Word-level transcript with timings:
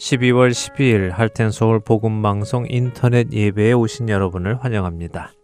12월 0.00 0.50
12일 0.50 1.10
할텐 1.10 1.50
서울 1.50 1.78
복음 1.78 2.22
방송 2.22 2.64
인터넷 2.66 3.30
예배에 3.34 3.72
오신 3.72 4.08
여러분을 4.08 4.64
환영합니다. 4.64 5.34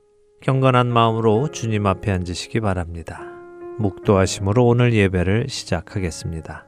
경건한 0.40 0.87
마음으로 0.87 1.51
주님 1.51 1.85
앞에 1.85 2.11
앉으시기 2.11 2.61
바랍니다. 2.61 3.21
묵도하심으로 3.79 4.67
오늘 4.67 4.95
예배를 4.95 5.51
시작하겠습니다. 5.51 6.65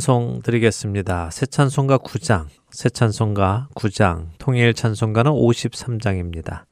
찬송 0.00 0.40
드리겠습니다. 0.42 1.28
새 1.30 1.44
찬송가 1.44 1.98
9장, 1.98 2.46
새 2.70 2.88
찬송가 2.88 3.68
9장, 3.74 4.28
통일 4.38 4.72
찬송가는 4.72 5.30
53장입니다. 5.30 6.64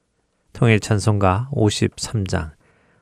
통일 0.54 0.80
찬송가 0.80 1.50
53장, 1.52 2.52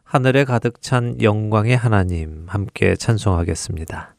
하늘에 0.03 0.43
가득 0.43 0.83
찬 0.83 1.23
영광의 1.23 1.77
하나님 1.77 2.47
함께 2.49 2.97
찬송하겠습니다. 2.97 4.16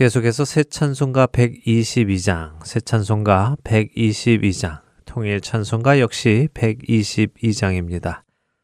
계속해서 0.00 0.46
새 0.46 0.64
찬송가 0.64 1.26
122장, 1.26 2.64
새 2.64 2.80
찬송가 2.80 3.56
122장, 3.62 4.80
통일 5.04 5.42
찬송가 5.42 6.00
역시 6.00 6.48
122장입니다. 6.54 8.22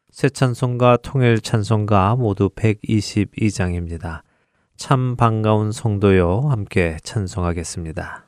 새 0.09 0.29
찬송가, 0.29 0.97
통일 1.03 1.39
찬송가 1.39 2.15
모두 2.15 2.49
122장입니다. 2.49 4.23
참 4.77 5.15
반가운 5.15 5.71
성도요 5.71 6.41
함께 6.49 6.97
찬송하겠습니다. 7.03 8.26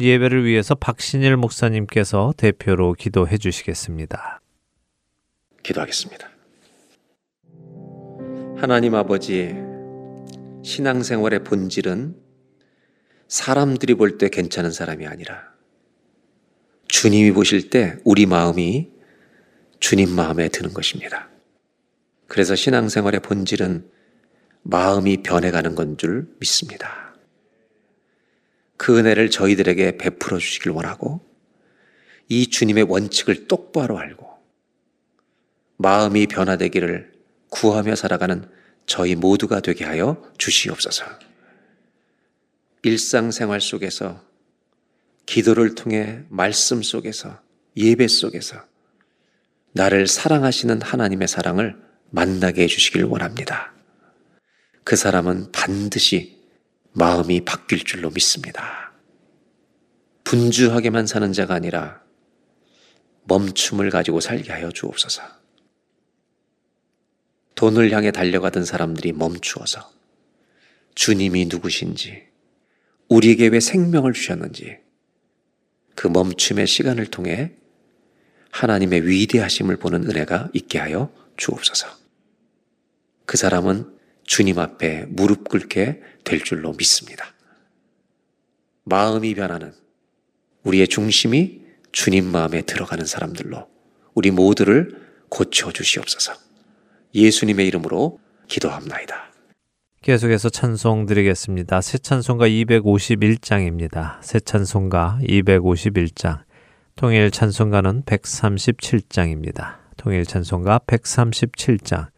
오늘 0.00 0.08
예배를 0.08 0.46
위해서 0.46 0.74
박신일 0.74 1.36
목사님께서 1.36 2.32
대표로 2.38 2.94
기도해 2.94 3.36
주시겠습니다. 3.36 4.40
기도하겠습니다. 5.62 6.30
하나님 8.56 8.94
아버지, 8.94 9.54
신앙생활의 10.64 11.44
본질은 11.44 12.16
사람들이 13.28 13.94
볼 13.94 14.16
때 14.16 14.30
괜찮은 14.30 14.70
사람이 14.72 15.06
아니라 15.06 15.42
주님이 16.88 17.32
보실 17.32 17.68
때 17.68 17.98
우리 18.04 18.24
마음이 18.24 18.88
주님 19.80 20.10
마음에 20.16 20.48
드는 20.48 20.72
것입니다. 20.72 21.28
그래서 22.26 22.54
신앙생활의 22.54 23.20
본질은 23.20 23.90
마음이 24.62 25.22
변해가는 25.22 25.74
건 25.74 25.98
줄 25.98 26.26
믿습니다. 26.40 27.09
그 28.80 28.98
은혜를 28.98 29.28
저희들에게 29.28 29.98
베풀어 29.98 30.38
주시길 30.38 30.72
원하고 30.72 31.20
이 32.30 32.46
주님의 32.46 32.84
원칙을 32.84 33.46
똑바로 33.46 33.98
알고 33.98 34.26
마음이 35.76 36.26
변화되기를 36.26 37.12
구하며 37.50 37.94
살아가는 37.94 38.48
저희 38.86 39.16
모두가 39.16 39.60
되게 39.60 39.84
하여 39.84 40.26
주시옵소서. 40.38 41.04
일상생활 42.82 43.60
속에서 43.60 44.24
기도를 45.26 45.74
통해 45.74 46.22
말씀 46.30 46.82
속에서 46.82 47.38
예배 47.76 48.08
속에서 48.08 48.64
나를 49.72 50.06
사랑하시는 50.06 50.80
하나님의 50.80 51.28
사랑을 51.28 51.76
만나게 52.08 52.62
해주시길 52.62 53.04
원합니다. 53.04 53.74
그 54.84 54.96
사람은 54.96 55.52
반드시 55.52 56.39
마음이 56.92 57.44
바뀔 57.44 57.84
줄로 57.84 58.10
믿습니다. 58.10 58.92
분주하게만 60.24 61.06
사는 61.06 61.32
자가 61.32 61.54
아니라 61.54 62.02
멈춤을 63.24 63.90
가지고 63.90 64.20
살게 64.20 64.52
하여 64.52 64.70
주옵소서. 64.70 65.22
돈을 67.54 67.92
향해 67.92 68.10
달려가던 68.10 68.64
사람들이 68.64 69.12
멈추어서 69.12 69.90
주님이 70.94 71.46
누구신지, 71.46 72.26
우리에게 73.08 73.48
왜 73.48 73.60
생명을 73.60 74.12
주셨는지, 74.12 74.78
그 75.94 76.08
멈춤의 76.08 76.66
시간을 76.66 77.06
통해 77.06 77.52
하나님의 78.50 79.06
위대하심을 79.06 79.76
보는 79.76 80.08
은혜가 80.08 80.50
있게 80.54 80.78
하여 80.78 81.12
주옵소서. 81.36 81.88
그 83.26 83.36
사람은 83.36 83.99
주님 84.30 84.60
앞에 84.60 85.06
무릎 85.08 85.48
꿇게 85.48 86.00
될 86.22 86.44
줄로 86.44 86.72
믿습니다. 86.74 87.34
마음이 88.84 89.34
변하는 89.34 89.72
우리의 90.62 90.86
중심이 90.86 91.62
주님 91.90 92.26
마음에 92.26 92.62
들어가는 92.62 93.04
사람들로 93.04 93.68
우리 94.14 94.30
모두를 94.30 95.00
고쳐 95.28 95.72
주시옵소서. 95.72 96.34
예수님의 97.12 97.66
이름으로 97.66 98.20
기도합나이다. 98.46 99.32
계속해서 100.00 100.48
찬송 100.48 101.06
드리겠습니다. 101.06 101.80
새 101.80 101.98
찬송가 101.98 102.46
251장입니다. 102.46 104.22
새 104.22 104.38
찬송가 104.38 105.18
251장. 105.24 106.44
통일 106.94 107.32
찬송가는 107.32 108.04
137장입니다. 108.04 109.78
통일 109.96 110.24
찬송가 110.24 110.82
137장. 110.86 112.10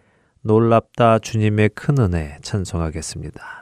놀랍다 0.44 1.20
주님의 1.20 1.70
큰 1.70 1.98
은혜 1.98 2.36
찬송하겠습니다. 2.42 3.61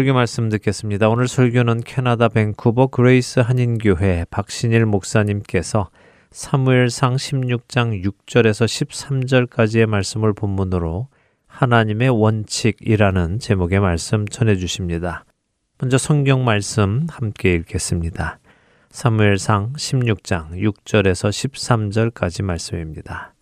설교 0.00 0.14
말씀 0.14 0.48
듣겠습니다. 0.48 1.10
오늘 1.10 1.28
설교는 1.28 1.82
캐나다 1.82 2.28
밴쿠버 2.28 2.86
그레이스 2.86 3.40
한인교회 3.40 4.24
박신일 4.30 4.86
목사님께서 4.86 5.90
사무엘상 6.30 7.16
16장 7.16 8.02
6절에서 8.02 8.64
13절까지의 9.46 9.84
말씀을 9.84 10.32
본문으로 10.32 11.08
하나님의 11.46 12.08
원칙이라는 12.08 13.40
제목의 13.40 13.80
말씀 13.80 14.26
전해 14.26 14.56
주십니다. 14.56 15.26
먼저 15.78 15.98
성경 15.98 16.46
말씀 16.46 17.06
함께 17.10 17.52
읽겠습니다. 17.56 18.38
사무엘상 18.88 19.74
16장 19.74 20.52
6절에서 20.52 21.28
13절까지 21.28 22.42
말씀입니다. 22.42 23.34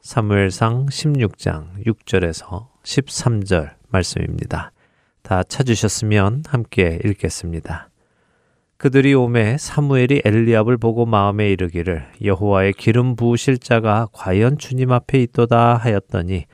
사무엘상 0.00 0.86
16장 0.86 1.84
6절에서 1.84 2.68
13절 2.84 3.72
말씀입니다. 3.90 4.72
다 5.22 5.42
찾으셨으면 5.42 6.44
함께 6.46 6.98
읽겠습니다. 7.04 7.88
그들이 8.76 9.12
오매 9.12 9.58
사무엘이 9.58 10.22
엘리압을 10.24 10.78
보고 10.78 11.04
마음에 11.04 11.50
이르기를 11.50 12.06
여호와의 12.24 12.72
기름 12.72 13.14
부으실 13.14 13.58
자가 13.58 14.08
과연 14.12 14.56
주님 14.56 14.90
앞에 14.90 15.20
있도다 15.22 15.74
하였더니 15.74 16.46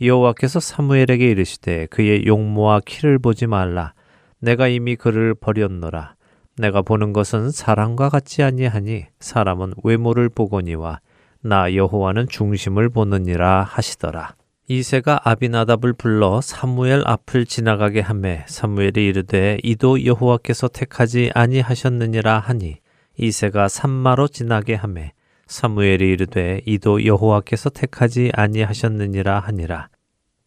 여호와께서 0.00 0.60
사무엘에게 0.60 1.28
이르시되 1.30 1.86
그의 1.86 2.26
용모와 2.26 2.82
키를 2.86 3.18
보지 3.18 3.46
말라. 3.46 3.94
내가 4.40 4.68
이미 4.68 4.96
그를 4.96 5.34
버렸노라. 5.34 6.14
내가 6.58 6.82
보는 6.82 7.12
것은 7.12 7.50
사람과 7.50 8.08
같지 8.08 8.42
아니하니 8.42 9.06
사람은 9.20 9.74
외모를 9.82 10.28
보거니와 10.28 11.00
나 11.40 11.74
여호와는 11.74 12.28
중심을 12.28 12.90
보느니라 12.90 13.62
하시더라 13.62 14.34
이세가 14.68 15.22
아비나답을 15.24 15.92
불러 15.92 16.40
사무엘 16.40 17.02
앞을 17.04 17.46
지나가게 17.46 18.00
하매 18.00 18.44
사무엘이 18.46 19.06
이르되 19.06 19.58
이도 19.62 20.04
여호와께서 20.04 20.68
택하지 20.68 21.32
아니하셨느니라 21.34 22.38
하니 22.38 22.78
이세가 23.16 23.68
산마로 23.68 24.28
지나게 24.28 24.74
하매 24.74 25.12
사무엘이 25.48 26.08
이르되 26.12 26.60
이도 26.64 27.04
여호와께서 27.04 27.70
택하지 27.70 28.30
아니하셨느니라 28.34 29.40
하니라. 29.40 29.88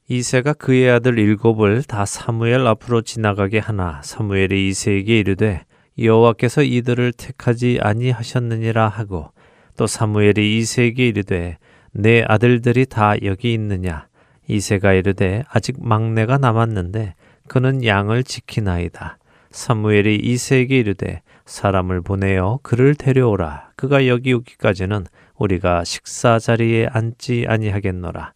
이세가 0.07 0.53
그의 0.53 0.89
아들 0.89 1.19
일곱을 1.19 1.83
다 1.83 2.05
사무엘 2.05 2.65
앞으로 2.65 3.01
지나가게 3.01 3.59
하나 3.59 4.01
사무엘이 4.03 4.69
이세에게 4.69 5.19
이르되 5.19 5.65
여호와께서 5.99 6.63
이들을 6.63 7.13
택하지 7.13 7.79
아니하셨느니라 7.81 8.87
하고 8.87 9.31
또 9.77 9.87
사무엘이 9.87 10.57
이세에게 10.57 11.07
이르되 11.07 11.57
내 11.97 12.25
아들들이 12.27 12.85
다 12.85 13.13
여기 13.23 13.53
있느냐 13.53 14.07
이세가 14.47 14.91
이르되 14.91 15.43
아직 15.47 15.77
막내가 15.79 16.37
남았는데 16.37 17.15
그는 17.47 17.85
양을 17.85 18.25
지키나이다. 18.25 19.17
사무엘이 19.51 20.17
이세에게 20.17 20.77
이르되 20.77 21.21
사람을 21.45 22.01
보내어 22.01 22.59
그를 22.63 22.95
데려오라. 22.95 23.69
그가 23.77 24.07
여기 24.07 24.33
오기까지는 24.33 25.05
우리가 25.37 25.85
식사 25.85 26.37
자리에 26.37 26.87
앉지 26.91 27.45
아니하겠노라. 27.47 28.33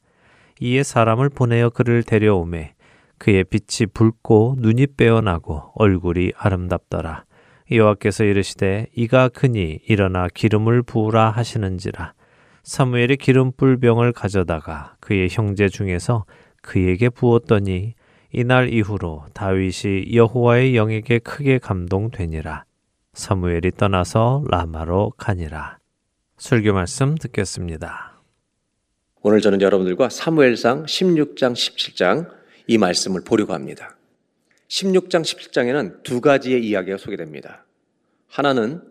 이에 0.61 0.81
사람을 0.81 1.27
보내어 1.27 1.69
그를 1.71 2.03
데려오매 2.03 2.75
그의 3.17 3.43
빛이 3.43 3.87
붉고 3.93 4.55
눈이 4.59 4.87
빼어나고 4.95 5.73
얼굴이 5.75 6.31
아름답더라. 6.37 7.25
여호와께서 7.69 8.23
이르시되 8.23 8.87
이가 8.95 9.27
크니 9.27 9.81
일어나 9.85 10.27
기름을 10.33 10.81
부으라 10.83 11.29
하시는지라. 11.31 12.13
사무엘이 12.69 13.17
기름불 13.17 13.79
병을 13.79 14.13
가져다가 14.13 14.95
그의 14.99 15.27
형제 15.31 15.69
중에서 15.69 16.25
그에게 16.61 17.09
부었더니 17.09 17.95
이날 18.31 18.71
이후로 18.71 19.25
다윗이 19.33 20.13
여호와의 20.13 20.75
영에게 20.75 21.17
크게 21.17 21.57
감동되니라. 21.57 22.65
사무엘이 23.13 23.71
떠나서 23.71 24.43
라마로 24.51 25.13
가니라. 25.17 25.79
설교 26.37 26.73
말씀 26.73 27.15
듣겠습니다. 27.15 28.21
오늘 29.23 29.41
저는 29.41 29.61
여러분들과 29.61 30.09
사무엘상 30.09 30.85
16장, 30.85 31.53
17장 31.53 32.29
이 32.67 32.77
말씀을 32.77 33.23
보려고 33.23 33.55
합니다. 33.55 33.97
16장, 34.67 35.23
17장에는 35.23 36.03
두 36.03 36.21
가지의 36.21 36.63
이야기가 36.63 36.97
소개됩니다. 36.97 37.65
하나는 38.27 38.83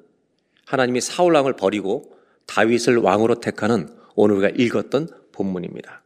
하나님이 0.66 1.00
사울 1.00 1.36
왕을 1.36 1.54
버리고 1.54 2.17
다윗을 2.48 2.96
왕으로 2.96 3.36
택하는 3.36 3.88
오늘 4.16 4.36
우리가 4.36 4.52
읽었던 4.56 5.08
본문입니다. 5.32 6.02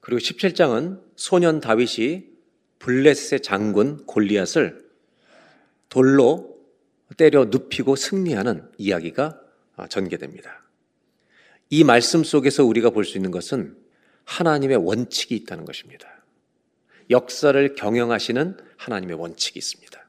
그리고 0.00 0.20
17장은 0.20 1.00
소년 1.16 1.60
다윗이 1.60 2.26
블레셋의 2.78 3.40
장군 3.40 4.04
골리앗을 4.04 4.84
돌로 5.88 6.58
때려 7.16 7.46
눕히고 7.46 7.96
승리하는 7.96 8.68
이야기가 8.76 9.40
전개됩니다. 9.88 10.64
이 11.70 11.84
말씀 11.84 12.22
속에서 12.22 12.64
우리가 12.64 12.90
볼 12.90 13.04
수 13.04 13.16
있는 13.16 13.30
것은 13.30 13.76
하나님의 14.24 14.76
원칙이 14.78 15.34
있다는 15.36 15.64
것입니다. 15.64 16.08
역사를 17.10 17.74
경영하시는 17.74 18.56
하나님의 18.76 19.16
원칙이 19.16 19.58
있습니다. 19.58 20.08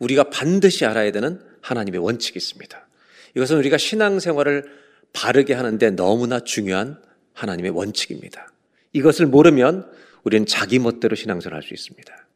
우리가 0.00 0.24
반드시 0.24 0.84
알아야 0.84 1.12
되는 1.12 1.40
하나님의 1.60 2.00
원칙이 2.00 2.36
있습니다. 2.36 2.88
이것은 3.34 3.56
우리가 3.58 3.78
신앙생활을 3.78 4.64
바르게 5.12 5.54
하는데 5.54 5.90
너무나 5.90 6.40
중요한 6.40 7.00
하나님의 7.34 7.70
원칙입니다. 7.72 8.52
이것을 8.92 9.26
모르면 9.26 9.90
우리는 10.24 10.46
자기 10.46 10.78
멋대로 10.78 11.16
신앙생활 11.16 11.56
할수 11.56 11.74
있습니다. 11.74 12.26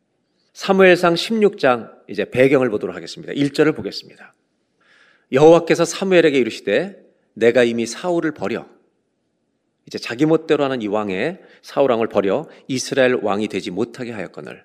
사무엘상 0.52 1.14
16장 1.14 1.92
이제 2.08 2.24
배경을 2.24 2.70
보도록 2.70 2.96
하겠습니다. 2.96 3.32
1절을 3.32 3.76
보겠습니다. 3.76 4.34
여호와께서 5.32 5.84
사무엘에게 5.84 6.38
이르시되 6.38 7.04
내가 7.34 7.62
이미 7.62 7.84
사울을 7.86 8.32
버려 8.32 8.66
이제 9.86 9.98
자기 9.98 10.26
멋대로 10.26 10.64
하는 10.64 10.82
이 10.82 10.86
왕의 10.86 11.40
사울 11.62 11.90
왕을 11.90 12.08
버려 12.08 12.48
이스라엘 12.66 13.18
왕이 13.22 13.48
되지 13.48 13.70
못하게 13.70 14.12
하였거늘 14.12 14.64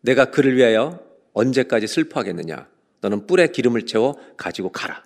내가 0.00 0.26
그를 0.26 0.56
위하여 0.56 1.00
언제까지 1.32 1.86
슬퍼하겠느냐 1.86 2.68
너는 3.00 3.26
뿔에 3.26 3.48
기름을 3.48 3.86
채워 3.86 4.18
가지고 4.36 4.70
가라 4.70 5.02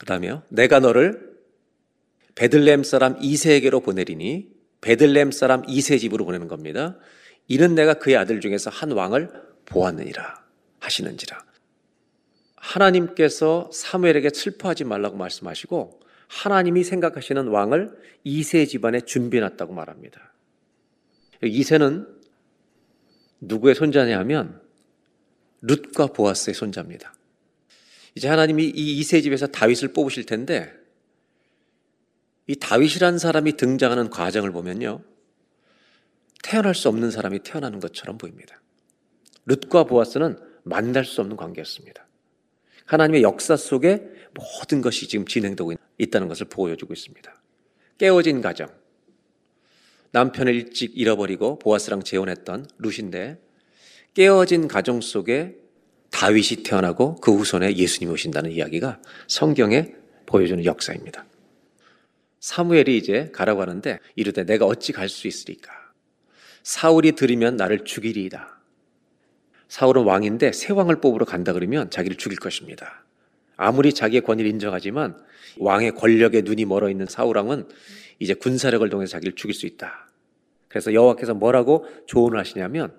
그 0.00 0.06
다음에요. 0.06 0.42
내가 0.48 0.80
너를 0.80 1.30
베들렘 2.34 2.84
사람 2.84 3.18
이세에게로 3.20 3.80
보내리니 3.80 4.48
베들렘 4.80 5.30
사람 5.30 5.62
이세 5.68 5.98
집으로 5.98 6.24
보내는 6.24 6.48
겁니다. 6.48 6.96
이는 7.48 7.74
내가 7.74 7.94
그의 7.94 8.16
아들 8.16 8.40
중에서 8.40 8.70
한 8.70 8.92
왕을 8.92 9.30
보았느니라 9.66 10.42
하시는지라. 10.78 11.44
하나님께서 12.56 13.68
사무엘에게 13.74 14.30
슬퍼하지 14.32 14.84
말라고 14.84 15.18
말씀하시고 15.18 16.00
하나님이 16.28 16.82
생각하시는 16.82 17.48
왕을 17.48 17.94
이세 18.24 18.64
집안에 18.64 19.02
준비해놨다고 19.02 19.74
말합니다. 19.74 20.32
이세는 21.42 22.08
누구의 23.42 23.74
손자냐 23.74 24.18
하면 24.20 24.62
룻과 25.60 26.06
보아스의 26.06 26.54
손자입니다. 26.54 27.12
이제 28.14 28.28
하나님이 28.28 28.64
이 28.64 28.98
이세 28.98 29.20
집에서 29.20 29.46
다윗을 29.46 29.92
뽑으실 29.92 30.26
텐데 30.26 30.72
이 32.46 32.56
다윗이라는 32.56 33.18
사람이 33.18 33.56
등장하는 33.56 34.10
과정을 34.10 34.50
보면요. 34.50 35.02
태어날 36.42 36.74
수 36.74 36.88
없는 36.88 37.10
사람이 37.10 37.40
태어나는 37.40 37.80
것처럼 37.80 38.18
보입니다. 38.18 38.60
룻과 39.46 39.84
보아스는 39.84 40.38
만날 40.64 41.04
수 41.04 41.20
없는 41.20 41.36
관계였습니다. 41.36 42.06
하나님의 42.86 43.22
역사 43.22 43.56
속에 43.56 44.02
모든 44.34 44.80
것이 44.80 45.06
지금 45.06 45.26
진행되고 45.26 45.74
있다는 45.98 46.28
것을 46.28 46.46
보여주고 46.48 46.92
있습니다. 46.92 47.42
깨어진 47.98 48.40
가정. 48.40 48.68
남편을 50.12 50.54
일찍 50.54 50.96
잃어버리고 50.96 51.58
보아스랑 51.60 52.02
재혼했던 52.02 52.66
룻인데 52.78 53.40
깨어진 54.14 54.66
가정 54.66 55.00
속에 55.00 55.59
다윗이 56.10 56.64
태어나고 56.64 57.16
그 57.16 57.34
후손에 57.34 57.76
예수님이 57.76 58.12
오신다는 58.12 58.50
이야기가 58.52 59.00
성경에 59.26 59.94
보여주는 60.26 60.64
역사입니다. 60.64 61.24
사무엘이 62.40 62.96
이제 62.96 63.30
가라고 63.32 63.60
하는데 63.62 63.98
이르되 64.16 64.44
내가 64.44 64.66
어찌 64.66 64.92
갈 64.92 65.08
수 65.08 65.28
있으리까? 65.28 65.72
사울이 66.62 67.12
들으면 67.12 67.56
나를 67.56 67.84
죽이리이다. 67.84 68.60
사울은 69.68 70.02
왕인데 70.04 70.52
새 70.52 70.72
왕을 70.72 71.00
뽑으러 71.00 71.24
간다 71.24 71.52
그러면 71.52 71.90
자기를 71.90 72.16
죽일 72.16 72.38
것입니다. 72.38 73.04
아무리 73.56 73.92
자기의 73.92 74.22
권위를 74.22 74.50
인정하지만 74.50 75.16
왕의 75.58 75.94
권력에 75.94 76.42
눈이 76.42 76.64
멀어 76.64 76.90
있는 76.90 77.06
사울 77.06 77.36
왕은 77.36 77.68
이제 78.18 78.34
군사력을 78.34 78.88
통해서 78.88 79.12
자기를 79.12 79.34
죽일 79.34 79.54
수 79.54 79.66
있다. 79.66 80.08
그래서 80.68 80.92
여호와께서 80.92 81.34
뭐라고 81.34 81.86
조언을 82.06 82.38
하시냐면 82.38 82.94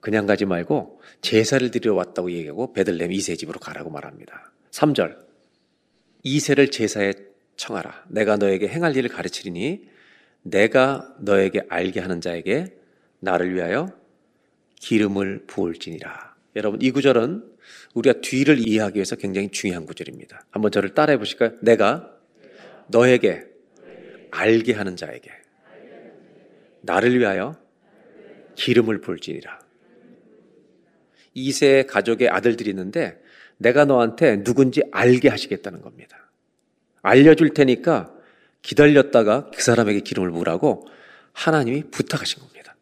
그냥 0.00 0.26
가지 0.26 0.44
말고 0.44 1.00
제사를 1.20 1.70
드리러 1.70 1.94
왔다고 1.94 2.30
얘기하고 2.30 2.72
베들레헴 2.72 3.12
이세 3.12 3.36
집으로 3.36 3.58
가라고 3.58 3.90
말합니다. 3.90 4.52
3절 4.70 5.18
이세를 6.22 6.70
제사에 6.70 7.12
청하라. 7.56 8.04
내가 8.08 8.36
너에게 8.36 8.68
행할 8.68 8.96
일을 8.96 9.10
가르치리니 9.10 9.88
내가 10.42 11.14
너에게 11.20 11.62
알게 11.68 12.00
하는 12.00 12.20
자에게 12.20 12.76
나를 13.20 13.54
위하여 13.54 13.92
기름을 14.76 15.44
부을지니라. 15.46 16.34
여러분 16.56 16.82
이 16.82 16.90
구절은 16.90 17.44
우리가 17.94 18.20
뒤를 18.20 18.58
이해하기 18.58 18.96
위해서 18.96 19.16
굉장히 19.16 19.48
중요한 19.50 19.86
구절입니다. 19.86 20.44
한번 20.50 20.70
저를 20.70 20.94
따라해 20.94 21.18
보실까요? 21.18 21.52
내가 21.60 22.12
너에게 22.88 23.44
알게 24.30 24.72
하는 24.72 24.96
자에게 24.96 25.30
나를 26.82 27.18
위하여 27.18 27.56
기름을 28.56 29.00
부을지니라. 29.00 29.61
이세 31.34 31.84
가족의 31.88 32.28
아들들이 32.28 32.70
있는데 32.70 33.20
내가 33.58 33.84
너한테 33.84 34.42
누군지 34.42 34.82
알게 34.90 35.28
하시겠다는 35.28 35.80
겁니다. 35.82 36.30
알려줄 37.02 37.54
테니까 37.54 38.12
기다렸다가 38.62 39.50
그 39.50 39.62
사람에게 39.62 40.00
기름을 40.00 40.30
부으라고 40.30 40.86
하나님이 41.32 41.84
부탁하신 41.90 42.42
겁니다. 42.42 42.76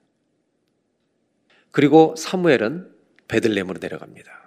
그리고 1.70 2.14
사무엘은 2.16 2.90
베들렘으로 3.28 3.78
내려갑니다. 3.80 4.40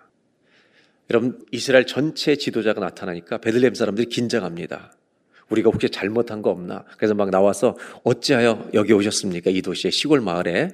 여러분 1.10 1.46
이스라엘 1.52 1.86
전체 1.86 2.36
지도자가 2.36 2.80
나타나니까 2.82 3.38
베들렘 3.40 3.74
사람들이 3.74 4.08
긴장합니다. 4.08 4.94
우리가 5.50 5.70
혹시 5.72 5.90
잘못한 5.90 6.42
거 6.42 6.50
없나? 6.50 6.86
그래서 6.98 7.14
막 7.14 7.30
나와서 7.30 7.78
어찌하여 8.04 8.70
여기 8.74 8.94
오셨습니까? 8.94 9.52
이 9.52 9.62
도시의 9.62 9.92
시골 9.92 10.22
마을에 10.22 10.70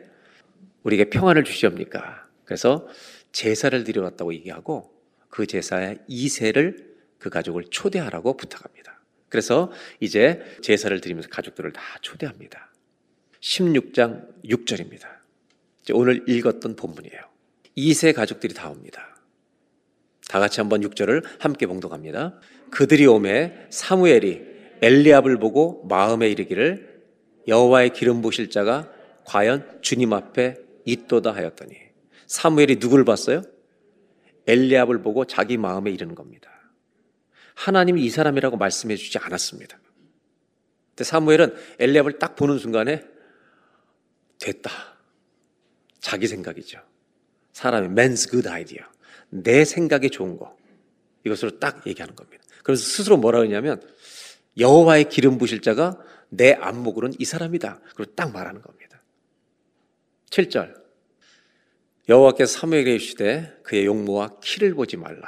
우리에게 0.84 1.10
평안을 1.10 1.44
주시옵니까? 1.44 2.28
그래서 2.46 2.88
제사를 3.32 3.84
드려왔다고 3.84 4.34
얘기하고 4.34 4.92
그 5.30 5.46
제사에 5.46 5.98
이세를 6.08 6.96
그 7.18 7.30
가족을 7.30 7.66
초대하라고 7.70 8.38
부탁합니다. 8.38 9.00
그래서 9.30 9.72
이제 10.00 10.42
제사를 10.62 11.00
드리면서 11.02 11.30
가족들을 11.30 11.72
다 11.72 11.82
초대합니다. 12.02 12.72
16장 13.42 14.44
6절입니다. 14.46 15.08
오늘 15.94 16.28
읽었던 16.28 16.76
본문이에요. 16.76 17.22
이세 17.76 18.12
가족들이 18.12 18.54
다 18.54 18.70
옵니다. 18.70 19.16
다 20.28 20.40
같이 20.40 20.60
한번 20.60 20.82
6절을 20.82 21.24
함께 21.40 21.66
봉독합니다. 21.66 22.40
그들이 22.70 23.06
오매 23.08 23.68
사무엘이 23.70 24.42
엘리압을 24.82 25.38
보고 25.40 25.86
마음에 25.88 26.30
이르기를 26.30 27.02
여호와의 27.48 27.92
기름 27.94 28.22
부실 28.22 28.50
자가 28.50 28.92
과연 29.26 29.80
주님 29.82 30.14
앞에 30.14 30.58
있도다 30.86 31.34
하였더니 31.34 31.76
사무엘이 32.30 32.78
누구를 32.78 33.06
봤어요? 33.06 33.42
엘리압을 34.48 35.02
보고 35.02 35.26
자기 35.26 35.58
마음에 35.58 35.92
이르는 35.92 36.16
겁니다. 36.16 36.50
하나님이 37.56 38.06
이 38.06 38.10
사람이라고 38.10 38.56
말씀해 38.56 38.96
주지 38.96 39.18
않았습니다. 39.18 39.78
근데 40.90 41.04
사무엘은 41.04 41.56
엘리압을 41.80 42.20
딱 42.20 42.36
보는 42.36 42.60
순간에 42.60 43.04
됐다. 44.40 44.72
자기 46.00 46.28
생각이죠. 46.28 46.80
사람의 47.52 47.90
man's 47.90 48.30
good 48.30 48.48
idea. 48.48 48.86
내 49.30 49.66
생각이 49.66 50.12
좋은 50.12 50.38
거. 50.38 50.56
이것으로 51.26 51.60
딱 51.60 51.86
얘기하는 51.86 52.16
겁니다. 52.16 52.44
그래서 52.64 52.84
스스로 52.84 53.18
뭐라 53.18 53.40
그러냐면 53.40 53.82
여호와의 54.58 55.10
기름 55.10 55.38
부실 55.40 55.62
자가 55.62 56.00
내 56.30 56.54
안목으로는 56.54 57.16
이 57.20 57.26
사람이다. 57.26 57.82
그리고 57.96 58.14
딱 58.14 58.32
말하는 58.32 58.62
겁니다. 58.62 59.02
7절. 60.30 60.80
여호와께서 62.10 62.60
사무엘에게 62.60 62.92
이르시되 62.96 63.60
그의 63.64 63.86
용모와 63.86 64.40
키를 64.42 64.74
보지 64.74 64.98
말라. 64.98 65.28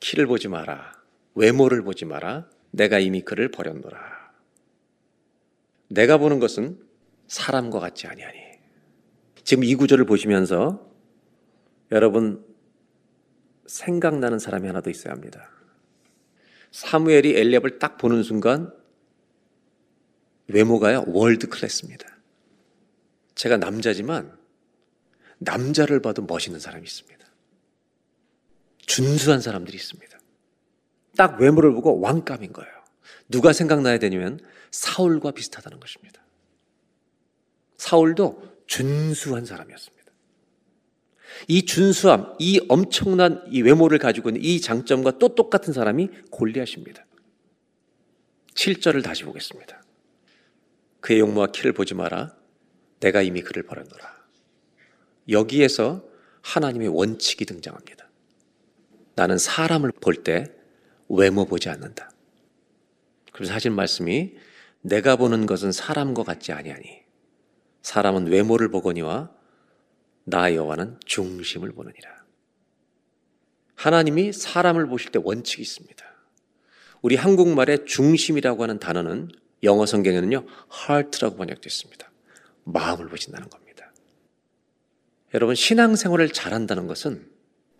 키를 0.00 0.26
보지 0.26 0.48
마라. 0.48 0.92
외모를 1.36 1.82
보지 1.82 2.04
마라. 2.04 2.50
내가 2.72 2.98
이미 2.98 3.22
그를 3.22 3.50
버렸노라. 3.52 4.32
내가 5.88 6.18
보는 6.18 6.40
것은 6.40 6.80
사람과 7.28 7.78
같지 7.78 8.08
아니하니. 8.08 8.38
지금 9.44 9.62
이 9.62 9.76
구절을 9.76 10.04
보시면서 10.04 10.84
여러분 11.92 12.44
생각나는 13.66 14.40
사람이 14.40 14.66
하나 14.66 14.80
더 14.80 14.90
있어야 14.90 15.12
합니다. 15.12 15.48
사무엘이 16.72 17.36
엘리압을 17.36 17.78
딱 17.78 17.98
보는 17.98 18.24
순간 18.24 18.72
외모가요 20.48 21.04
월드 21.06 21.48
클래스입니다. 21.48 22.18
제가 23.36 23.56
남자지만 23.58 24.35
남자를 25.38 26.00
봐도 26.00 26.22
멋있는 26.22 26.60
사람이 26.60 26.84
있습니다. 26.84 27.26
준수한 28.86 29.40
사람들이 29.40 29.76
있습니다. 29.76 30.18
딱 31.16 31.40
외모를 31.40 31.72
보고 31.72 32.00
왕감인 32.00 32.52
거예요. 32.52 32.72
누가 33.28 33.52
생각나야 33.52 33.98
되냐면 33.98 34.38
사울과 34.70 35.32
비슷하다는 35.32 35.80
것입니다. 35.80 36.22
사울도 37.76 38.64
준수한 38.66 39.44
사람이었습니다. 39.44 39.96
이 41.48 41.64
준수함, 41.66 42.34
이 42.38 42.60
엄청난 42.68 43.44
이 43.50 43.62
외모를 43.62 43.98
가지고 43.98 44.30
있는 44.30 44.42
이 44.42 44.60
장점과 44.60 45.18
또 45.18 45.34
똑같은 45.34 45.72
사람이 45.72 46.08
골리앗입니다. 46.30 47.04
7절을 48.54 49.02
다시 49.04 49.24
보겠습니다. 49.24 49.82
그의 51.00 51.20
용모와 51.20 51.48
키를 51.48 51.72
보지 51.72 51.94
마라. 51.94 52.34
내가 53.00 53.22
이미 53.22 53.42
그를 53.42 53.62
버렸노라. 53.64 54.15
여기에서 55.28 56.04
하나님의 56.42 56.88
원칙이 56.88 57.44
등장합니다. 57.44 58.08
나는 59.14 59.38
사람을 59.38 59.92
볼 60.00 60.22
때 60.22 60.52
외모 61.08 61.44
보지 61.44 61.68
않는다. 61.68 62.10
그래서 63.32 63.52
하신 63.54 63.72
말씀이 63.74 64.34
내가 64.80 65.16
보는 65.16 65.46
것은 65.46 65.72
사람과 65.72 66.22
같지 66.22 66.52
아니하니 66.52 67.02
사람은 67.82 68.26
외모를 68.26 68.70
보거니와 68.70 69.30
나 70.24 70.54
여호와는 70.54 70.98
중심을 71.04 71.72
보느니라. 71.72 72.24
하나님이 73.76 74.32
사람을 74.32 74.86
보실 74.86 75.12
때 75.12 75.20
원칙이 75.22 75.62
있습니다. 75.62 76.04
우리 77.02 77.14
한국말의 77.14 77.86
중심이라고 77.86 78.62
하는 78.62 78.78
단어는 78.80 79.30
영어 79.62 79.86
성경에는요, 79.86 80.44
heart라고 80.72 81.36
번역됐습니다. 81.36 82.10
마음을 82.64 83.08
보신다는 83.08 83.48
겁니다. 83.48 83.65
여러분, 85.34 85.54
신앙생활을 85.54 86.30
잘한다는 86.30 86.86
것은 86.86 87.26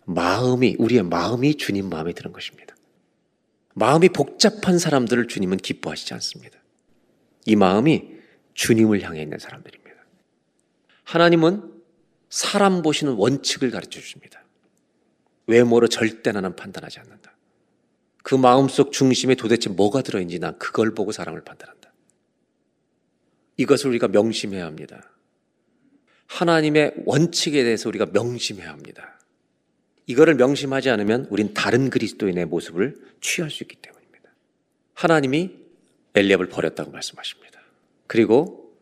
마음이, 0.05 0.75
우리의 0.79 1.03
마음이 1.03 1.55
주님 1.55 1.89
마음에 1.89 2.13
드는 2.13 2.31
것입니다. 2.31 2.75
마음이 3.73 4.09
복잡한 4.09 4.79
사람들을 4.79 5.27
주님은 5.27 5.57
기뻐하시지 5.57 6.13
않습니다. 6.15 6.59
이 7.45 7.55
마음이 7.55 8.11
주님을 8.53 9.01
향해 9.03 9.21
있는 9.21 9.37
사람들입니다. 9.37 9.97
하나님은 11.03 11.73
사람 12.29 12.81
보시는 12.81 13.13
원칙을 13.13 13.71
가르쳐 13.71 13.99
주십니다. 13.99 14.43
외모로 15.45 15.87
절대 15.87 16.31
나는 16.31 16.55
판단하지 16.55 16.99
않는다. 16.99 17.35
그 18.23 18.35
마음속 18.35 18.91
중심에 18.91 19.35
도대체 19.35 19.69
뭐가 19.69 20.01
들어있는지 20.01 20.39
난 20.39 20.57
그걸 20.59 20.93
보고 20.93 21.11
사람을 21.11 21.43
판단한다. 21.43 21.93
이것을 23.55 23.89
우리가 23.89 24.09
명심해야 24.09 24.65
합니다. 24.65 25.09
하나님의 26.27 26.93
원칙에 27.05 27.63
대해서 27.63 27.89
우리가 27.89 28.07
명심해야 28.13 28.69
합니다. 28.69 29.19
이거를 30.05 30.35
명심하지 30.35 30.89
않으면 30.89 31.27
우린 31.29 31.53
다른 31.53 31.89
그리스도인의 31.89 32.45
모습을 32.45 32.95
취할 33.19 33.51
수 33.51 33.63
있기 33.63 33.75
때문입니다. 33.77 34.29
하나님이 34.93 35.51
엘리압을 36.15 36.47
버렸다고 36.47 36.91
말씀하십니다. 36.91 37.61
그리고 38.07 38.73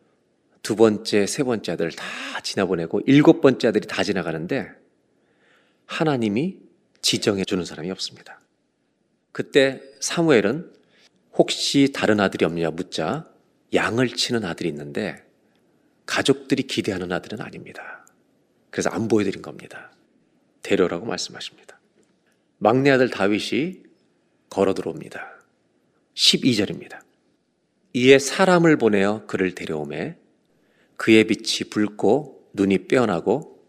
두 0.62 0.76
번째, 0.76 1.26
세 1.26 1.42
번째 1.42 1.72
아들 1.72 1.90
다 1.90 2.04
지나보내고 2.42 3.02
일곱 3.06 3.40
번째 3.40 3.68
아들이 3.68 3.86
다 3.86 4.02
지나가는데 4.02 4.68
하나님이 5.86 6.58
지정해 7.00 7.44
주는 7.44 7.64
사람이 7.64 7.90
없습니다. 7.90 8.40
그때 9.32 9.80
사무엘은 10.00 10.72
혹시 11.34 11.92
다른 11.92 12.20
아들이 12.20 12.44
없냐 12.44 12.70
묻자 12.70 13.28
양을 13.74 14.08
치는 14.08 14.44
아들이 14.44 14.68
있는데 14.70 15.25
가족들이 16.06 16.62
기대하는 16.64 17.12
아들은 17.12 17.40
아닙니다. 17.40 18.06
그래서 18.70 18.90
안 18.90 19.08
보여드린 19.08 19.42
겁니다. 19.42 19.92
데려라고 20.62 21.06
말씀하십니다. 21.06 21.78
막내 22.58 22.90
아들 22.90 23.10
다윗이 23.10 23.82
걸어 24.48 24.74
들어옵니다. 24.74 25.36
12절입니다. 26.14 27.00
이에 27.92 28.18
사람을 28.18 28.76
보내어 28.76 29.26
그를 29.26 29.54
데려오매 29.54 30.16
그의 30.96 31.24
빛이 31.24 31.70
붉고 31.70 32.50
눈이 32.54 32.88
빼어나고 32.88 33.62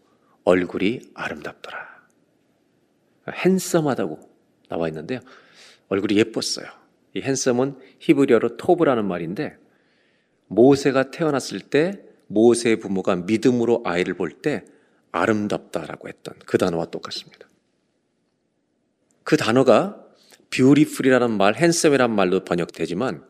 얼굴이 0.44 1.00
아름답더라. 1.14 1.88
핸섬하다고 3.30 4.30
나와 4.68 4.88
있는데요. 4.88 5.20
얼굴이 5.88 6.16
예뻤어요. 6.18 6.66
이 7.14 7.20
핸섬은 7.20 7.78
히브리어로 8.00 8.56
토브라는 8.56 9.06
말인데 9.06 9.56
모세가 10.46 11.10
태어났을 11.10 11.60
때 11.60 12.02
모세의 12.28 12.76
부모가 12.80 13.16
믿음으로 13.16 13.82
아이를 13.84 14.14
볼 14.14 14.40
때 14.42 14.64
아름답다라고 15.10 16.08
했던 16.08 16.34
그 16.46 16.58
단어와 16.58 16.86
똑같습니다. 16.86 17.48
그 19.24 19.36
단어가 19.36 20.04
beautiful이라는 20.50 21.30
말, 21.36 21.54
handsome이라는 21.56 22.14
말로 22.14 22.44
번역되지만 22.44 23.26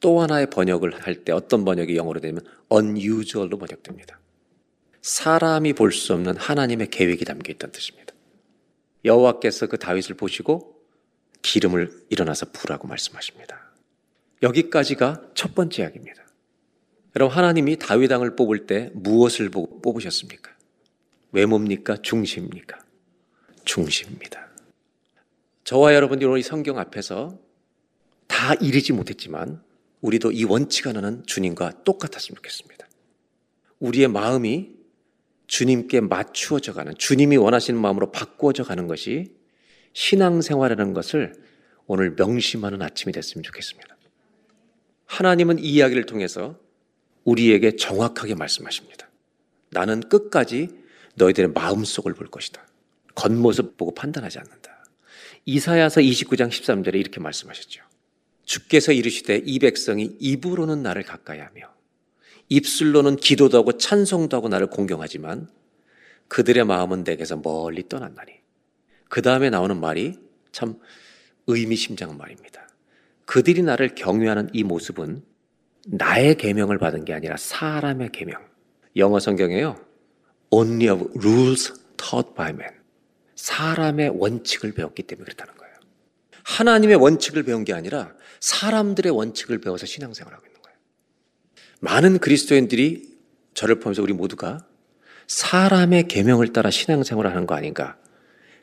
또 0.00 0.20
하나의 0.20 0.50
번역을 0.50 1.00
할 1.00 1.24
때 1.24 1.32
어떤 1.32 1.64
번역이 1.64 1.96
영어로 1.96 2.20
되면 2.20 2.44
unusual로 2.70 3.58
번역됩니다. 3.58 4.18
사람이 5.00 5.72
볼 5.72 5.90
수 5.92 6.12
없는 6.14 6.36
하나님의 6.36 6.88
계획이 6.90 7.24
담겨 7.24 7.52
있다는 7.52 7.72
뜻입니다. 7.72 8.14
여호와께서 9.04 9.66
그 9.66 9.78
다윗을 9.78 10.14
보시고 10.16 10.76
기름을 11.42 12.04
일어나서 12.08 12.46
부라고 12.52 12.86
말씀하십니다. 12.86 13.72
여기까지가 14.42 15.22
첫 15.34 15.54
번째 15.54 15.82
이야기입니다. 15.82 16.21
여러분 17.14 17.36
하나님이 17.36 17.76
다윗 17.78 18.10
왕을 18.10 18.36
뽑을 18.36 18.66
때 18.66 18.90
무엇을 18.94 19.50
보고 19.50 19.80
뽑으셨습니까? 19.80 20.50
외모입니까? 21.32 21.98
중심입니까? 21.98 22.78
중심입니다. 23.64 24.48
저와 25.64 25.94
여러분들이 25.94 26.26
오늘 26.26 26.40
이 26.40 26.42
성경 26.42 26.78
앞에서 26.78 27.38
다 28.26 28.54
이르지 28.54 28.92
못했지만 28.92 29.62
우리도 30.00 30.32
이 30.32 30.44
원칙 30.44 30.86
하나는 30.86 31.22
주님과 31.26 31.84
똑같았으면 31.84 32.36
좋겠습니다. 32.36 32.88
우리의 33.78 34.08
마음이 34.08 34.70
주님께 35.46 36.00
맞추어져 36.00 36.72
가는, 36.72 36.94
주님이 36.96 37.36
원하시는 37.36 37.78
마음으로 37.78 38.10
바꾸어져 38.10 38.64
가는 38.64 38.86
것이 38.86 39.36
신앙생활이라는 39.92 40.94
것을 40.94 41.34
오늘 41.86 42.14
명심하는 42.16 42.80
아침이 42.80 43.12
됐으면 43.12 43.42
좋겠습니다. 43.42 43.96
하나님은 45.06 45.58
이 45.58 45.68
이야기를 45.74 46.06
통해서 46.06 46.58
우리에게 47.24 47.76
정확하게 47.76 48.34
말씀하십니다. 48.34 49.08
나는 49.70 50.00
끝까지 50.00 50.68
너희들의 51.14 51.50
마음속을 51.52 52.14
볼 52.14 52.26
것이다. 52.28 52.66
겉모습 53.14 53.76
보고 53.76 53.94
판단하지 53.94 54.38
않는다. 54.38 54.84
이사야서 55.44 56.00
29장 56.00 56.48
13절에 56.48 56.94
이렇게 56.94 57.20
말씀하셨죠. 57.20 57.82
주께서 58.44 58.92
이르시되 58.92 59.42
이 59.44 59.58
백성이 59.58 60.16
입으로는 60.20 60.82
나를 60.82 61.02
가까이 61.02 61.38
하며 61.38 61.72
입술로는 62.48 63.16
기도도 63.16 63.58
하고 63.58 63.78
찬송도 63.78 64.36
하고 64.36 64.48
나를 64.48 64.66
공경하지만 64.68 65.48
그들의 66.28 66.64
마음은 66.64 67.04
내게서 67.04 67.36
멀리 67.36 67.88
떠났나니 67.88 68.32
그 69.08 69.22
다음에 69.22 69.50
나오는 69.50 69.78
말이 69.78 70.18
참 70.52 70.78
의미심장한 71.46 72.16
말입니다. 72.16 72.68
그들이 73.26 73.62
나를 73.62 73.94
경외하는 73.94 74.50
이 74.52 74.64
모습은 74.64 75.22
나의 75.86 76.36
계명을 76.36 76.78
받은 76.78 77.04
게 77.04 77.12
아니라 77.12 77.36
사람의 77.36 78.10
계명. 78.12 78.40
영어 78.96 79.18
성경에요. 79.18 79.76
Only 80.50 80.88
of 80.94 81.10
rules 81.18 81.72
taught 81.96 82.34
by 82.34 82.50
men. 82.50 82.70
사람의 83.34 84.10
원칙을 84.16 84.72
배웠기 84.72 85.02
때문에 85.02 85.24
그렇다는 85.24 85.54
거예요. 85.56 85.74
하나님의 86.44 86.96
원칙을 86.96 87.42
배운 87.42 87.64
게 87.64 87.72
아니라 87.72 88.12
사람들의 88.40 89.10
원칙을 89.10 89.60
배워서 89.60 89.86
신앙생활하고 89.86 90.46
있는 90.46 90.60
거예요. 90.62 90.76
많은 91.80 92.18
그리스도인들이 92.18 93.18
저를 93.54 93.80
포함해서 93.80 94.02
우리 94.02 94.12
모두가 94.12 94.66
사람의 95.26 96.08
계명을 96.08 96.52
따라 96.52 96.70
신앙생활을 96.70 97.30
하는 97.30 97.46
거 97.46 97.54
아닌가 97.54 97.96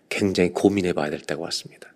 굉장히 0.09 0.51
고민해 0.51 0.93
봐야 0.93 1.09
될 1.09 1.21
때가 1.21 1.41
왔습니다. 1.41 1.93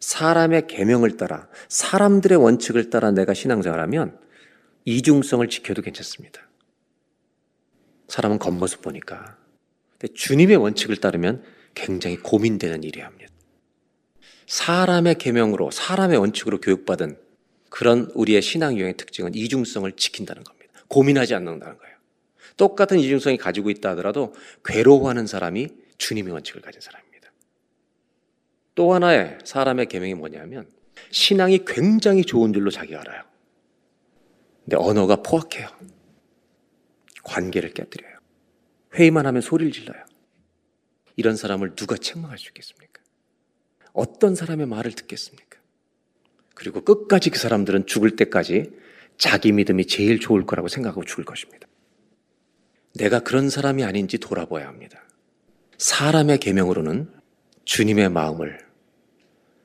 사람의 0.00 0.66
계명을 0.66 1.16
따라 1.16 1.48
사람들의 1.68 2.38
원칙을 2.38 2.90
따라 2.90 3.10
내가 3.10 3.34
신앙생활하면 3.34 4.18
이중성을 4.86 5.46
지켜도 5.48 5.82
괜찮습니다. 5.82 6.48
사람은 8.08 8.38
겉모습 8.38 8.82
보니까. 8.82 9.36
근데 9.98 10.14
주님의 10.14 10.56
원칙을 10.56 10.96
따르면 10.96 11.44
굉장히 11.74 12.16
고민되는 12.16 12.82
일이야. 12.82 13.10
사람의 14.46 15.16
계명으로 15.16 15.70
사람의 15.72 16.18
원칙으로 16.18 16.60
교육받은 16.60 17.18
그런 17.68 18.10
우리의 18.14 18.40
신앙 18.42 18.76
유형의 18.76 18.96
특징은 18.96 19.34
이중성을 19.34 19.90
지킨다는 19.92 20.44
겁니다. 20.44 20.72
고민하지 20.88 21.34
않는다는 21.34 21.76
거예요. 21.78 21.96
똑같은 22.56 22.98
이중성이 22.98 23.36
가지고 23.36 23.70
있다 23.70 23.90
하더라도 23.90 24.34
괴로워하는 24.64 25.26
사람이 25.26 25.68
주님의 25.98 26.32
원칙을 26.32 26.60
가진 26.60 26.80
사람입니다. 26.80 27.32
또 28.76 28.94
하나의 28.94 29.38
사람의 29.44 29.86
계명이 29.86 30.14
뭐냐면 30.14 30.68
신앙이 31.10 31.64
굉장히 31.66 32.24
좋은 32.24 32.52
줄로 32.52 32.70
자기가 32.70 33.00
알아요. 33.00 33.24
근데 34.66 34.76
언어가 34.76 35.22
포악해요. 35.22 35.68
관계를 37.22 37.72
깨뜨려요. 37.72 38.16
회의만 38.94 39.24
하면 39.26 39.40
소리를 39.40 39.72
질러요. 39.72 40.04
이런 41.14 41.36
사람을 41.36 41.76
누가 41.76 41.96
책망할 41.96 42.36
수 42.36 42.48
있겠습니까? 42.48 43.00
어떤 43.92 44.34
사람의 44.34 44.66
말을 44.66 44.92
듣겠습니까? 44.92 45.58
그리고 46.54 46.82
끝까지 46.82 47.30
그 47.30 47.38
사람들은 47.38 47.86
죽을 47.86 48.16
때까지 48.16 48.72
자기 49.18 49.52
믿음이 49.52 49.86
제일 49.86 50.18
좋을 50.18 50.44
거라고 50.44 50.68
생각하고 50.68 51.04
죽을 51.04 51.24
것입니다. 51.24 51.68
내가 52.96 53.20
그런 53.20 53.48
사람이 53.48 53.84
아닌지 53.84 54.18
돌아봐야 54.18 54.66
합니다. 54.66 55.02
사람의 55.78 56.38
계명으로는 56.38 57.12
주님의 57.64 58.08
마음을 58.10 58.66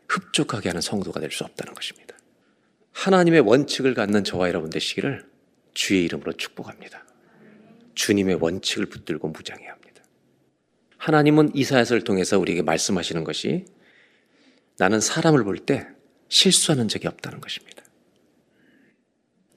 흡족하게 0.07 0.69
하는 0.69 0.81
성도가 0.81 1.19
될 1.19 1.31
수 1.31 1.43
없다는 1.43 1.73
것입니다. 1.73 2.10
하나님의 2.91 3.41
원칙을 3.41 3.93
갖는 3.93 4.23
저와 4.23 4.47
여러분 4.49 4.69
되시기를 4.69 5.25
주의 5.73 6.03
이름으로 6.05 6.33
축복합니다. 6.33 7.05
주님의 7.95 8.35
원칙을 8.35 8.87
붙들고 8.87 9.29
무장해야 9.29 9.71
합니다. 9.71 10.03
하나님은 10.97 11.51
이사야서를 11.55 12.03
통해서 12.03 12.37
우리에게 12.37 12.61
말씀하시는 12.61 13.23
것이 13.23 13.65
나는 14.77 14.99
사람을 14.99 15.43
볼 15.43 15.57
때 15.65 15.87
실수하는 16.29 16.87
적이 16.87 17.07
없다는 17.07 17.41
것입니다. 17.41 17.83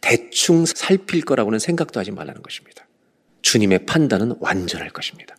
대충 0.01 0.66
살필 0.66 1.25
거라고는 1.25 1.59
생각도 1.59 2.01
하지 2.01 2.11
말라는 2.11 2.42
것입니다. 2.42 2.87
주님의 3.42 3.87
판단은 3.87 4.35
완전할 4.40 4.90
것입니다. 4.90 5.37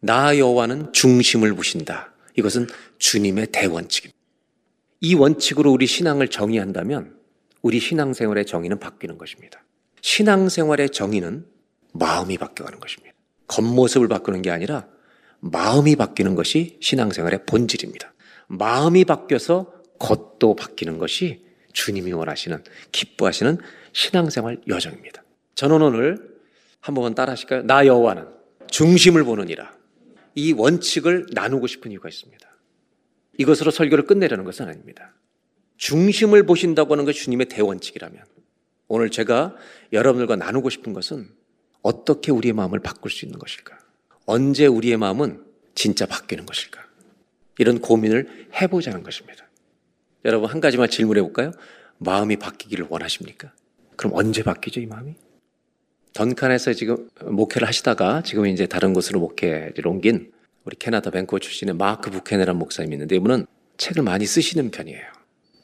나 0.00 0.36
여호와는 0.38 0.92
중심을 0.92 1.54
보신다. 1.54 2.12
이것은 2.36 2.66
주님의 2.98 3.48
대원칙입니다. 3.52 4.15
이 5.00 5.14
원칙으로 5.14 5.72
우리 5.72 5.86
신앙을 5.86 6.28
정의한다면 6.28 7.16
우리 7.62 7.80
신앙생활의 7.80 8.46
정의는 8.46 8.78
바뀌는 8.78 9.18
것입니다. 9.18 9.64
신앙생활의 10.00 10.90
정의는 10.90 11.46
마음이 11.92 12.38
바뀌어가는 12.38 12.78
것입니다. 12.80 13.14
겉모습을 13.48 14.08
바꾸는 14.08 14.42
게 14.42 14.50
아니라 14.50 14.86
마음이 15.40 15.96
바뀌는 15.96 16.34
것이 16.34 16.78
신앙생활의 16.80 17.46
본질입니다. 17.46 18.12
마음이 18.48 19.04
바뀌어서 19.04 19.72
겉도 19.98 20.56
바뀌는 20.56 20.98
것이 20.98 21.44
주님이 21.72 22.12
원하시는 22.12 22.62
기뻐하시는 22.92 23.58
신앙생활 23.92 24.60
여정입니다. 24.68 25.22
저는 25.54 25.82
오늘 25.82 26.36
한번 26.80 27.14
따라 27.14 27.32
하실까요? 27.32 27.62
나 27.62 27.86
여호와는 27.86 28.26
중심을 28.70 29.24
보느니라. 29.24 29.74
이 30.34 30.52
원칙을 30.52 31.26
나누고 31.32 31.66
싶은 31.66 31.90
이유가 31.90 32.08
있습니다. 32.08 32.46
이것으로 33.38 33.70
설교를 33.70 34.04
끝내려는 34.04 34.44
것은 34.44 34.68
아닙니다. 34.68 35.14
중심을 35.76 36.44
보신다고 36.44 36.94
하는 36.94 37.04
것이 37.04 37.22
주님의 37.22 37.46
대원칙이라면 37.46 38.22
오늘 38.88 39.10
제가 39.10 39.54
여러분들과 39.92 40.36
나누고 40.36 40.70
싶은 40.70 40.92
것은 40.92 41.28
어떻게 41.82 42.32
우리의 42.32 42.52
마음을 42.52 42.80
바꿀 42.80 43.10
수 43.10 43.24
있는 43.24 43.38
것일까? 43.38 43.78
언제 44.24 44.66
우리의 44.66 44.96
마음은 44.96 45.44
진짜 45.74 46.06
바뀌는 46.06 46.46
것일까? 46.46 46.84
이런 47.58 47.80
고민을 47.80 48.48
해보자는 48.60 49.02
것입니다. 49.02 49.46
여러분, 50.24 50.50
한 50.50 50.60
가지만 50.60 50.90
질문해 50.90 51.22
볼까요? 51.22 51.52
마음이 51.98 52.36
바뀌기를 52.36 52.86
원하십니까? 52.88 53.52
그럼 53.96 54.12
언제 54.14 54.42
바뀌죠, 54.42 54.80
이 54.80 54.86
마음이? 54.86 55.14
던칸에서 56.12 56.72
지금 56.72 57.08
목회를 57.22 57.68
하시다가 57.68 58.22
지금 58.22 58.46
이제 58.46 58.66
다른 58.66 58.92
곳으로 58.92 59.20
목회를 59.20 59.86
옮긴 59.86 60.32
우리 60.66 60.76
캐나다 60.76 61.10
밴쿠버 61.10 61.38
출신의 61.38 61.74
마크 61.76 62.10
부케네란 62.10 62.56
목사님이 62.56 62.96
있는데 62.96 63.16
이분은 63.16 63.46
책을 63.78 64.02
많이 64.02 64.26
쓰시는 64.26 64.70
편이에요. 64.70 65.04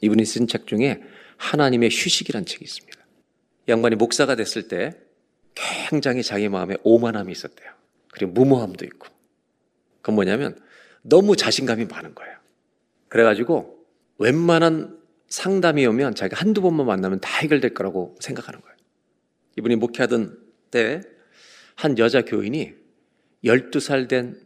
이분이 0.01 0.25
쓴 0.25 0.47
책 0.47 0.65
중에 0.67 1.01
하나님의 1.37 1.89
휴식이라는 1.91 2.45
책이 2.45 2.63
있습니다. 2.63 2.97
양반이 3.67 3.95
목사가 3.95 4.35
됐을 4.35 4.67
때 4.67 4.97
굉장히 5.55 6.23
자기 6.23 6.49
마음에 6.49 6.77
오만함이 6.83 7.31
있었대요. 7.31 7.71
그리고 8.11 8.31
무모함도 8.31 8.85
있고. 8.85 9.07
그건 10.01 10.15
뭐냐면 10.15 10.59
너무 11.01 11.35
자신감이 11.35 11.85
많은 11.85 12.15
거예요. 12.15 12.35
그래가지고 13.09 13.85
웬만한 14.17 14.99
상담이 15.27 15.85
오면 15.85 16.15
자기가 16.15 16.39
한두 16.41 16.61
번만 16.61 16.85
만나면 16.87 17.19
다 17.19 17.39
해결될 17.39 17.73
거라고 17.73 18.15
생각하는 18.19 18.59
거예요. 18.61 18.75
이분이 19.57 19.75
목회하던 19.75 20.39
때 20.71 21.01
한 21.75 21.97
여자 21.97 22.21
교인이 22.23 22.73
12살 23.43 24.07
된 24.07 24.39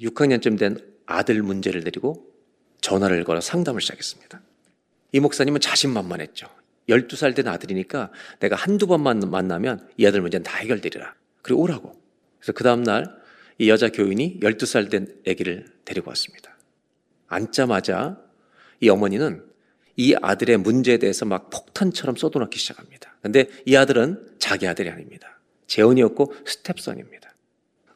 6학년쯤 0.00 0.58
된 0.58 0.78
아들 1.06 1.42
문제를 1.42 1.84
데리고 1.84 2.32
전화를 2.80 3.24
걸어 3.24 3.40
상담을 3.40 3.80
시작했습니다. 3.80 4.40
이 5.12 5.20
목사님은 5.20 5.60
자신만만했죠. 5.60 6.48
12살 6.88 7.34
된 7.34 7.48
아들이니까 7.48 8.12
내가 8.38 8.56
한두 8.56 8.86
번만 8.86 9.18
만나면 9.18 9.88
이 9.96 10.06
아들 10.06 10.20
문제는 10.20 10.44
다 10.44 10.58
해결되리라. 10.58 11.14
그리고 11.42 11.62
오라고. 11.62 12.00
그래서 12.38 12.52
그 12.52 12.62
다음날 12.62 13.16
이 13.58 13.68
여자 13.68 13.88
교인이 13.88 14.40
12살 14.40 14.90
된 14.90 15.08
아기를 15.26 15.66
데리고 15.84 16.10
왔습니다. 16.10 16.56
앉자마자 17.28 18.20
이 18.80 18.88
어머니는 18.88 19.44
이 19.96 20.14
아들의 20.20 20.58
문제에 20.58 20.98
대해서 20.98 21.24
막 21.24 21.50
폭탄처럼 21.50 22.16
쏟아놓기 22.16 22.58
시작합니다. 22.58 23.16
근데 23.22 23.46
이 23.64 23.74
아들은 23.74 24.36
자기 24.38 24.68
아들이 24.68 24.90
아닙니다. 24.90 25.40
재혼이었고 25.66 26.34
스텝선입니다. 26.44 27.34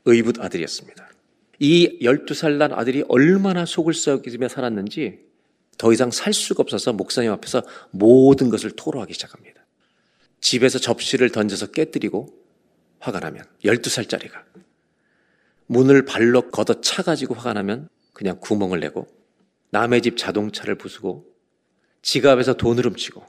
의붓 0.06 0.40
아들이었습니다. 0.40 1.09
이 1.60 1.98
12살 2.00 2.56
난 2.56 2.72
아들이 2.72 3.04
얼마나 3.08 3.66
속을 3.66 3.92
썩이며 3.92 4.48
살았는지 4.48 5.20
더 5.76 5.92
이상 5.92 6.10
살 6.10 6.32
수가 6.32 6.62
없어서 6.62 6.94
목사님 6.94 7.30
앞에서 7.32 7.62
모든 7.90 8.48
것을 8.48 8.70
토로하기 8.70 9.12
시작합니다. 9.12 9.64
집에서 10.40 10.78
접시를 10.78 11.30
던져서 11.30 11.66
깨뜨리고 11.66 12.34
화가 12.98 13.20
나면 13.20 13.44
12살짜리가 13.62 14.42
문을 15.66 16.06
발로 16.06 16.50
걷어 16.50 16.80
차가지고 16.80 17.34
화가 17.34 17.52
나면 17.52 17.88
그냥 18.14 18.38
구멍을 18.40 18.80
내고 18.80 19.06
남의 19.70 20.00
집 20.00 20.16
자동차를 20.16 20.76
부수고 20.76 21.26
지갑에서 22.00 22.54
돈을 22.54 22.86
훔치고 22.86 23.22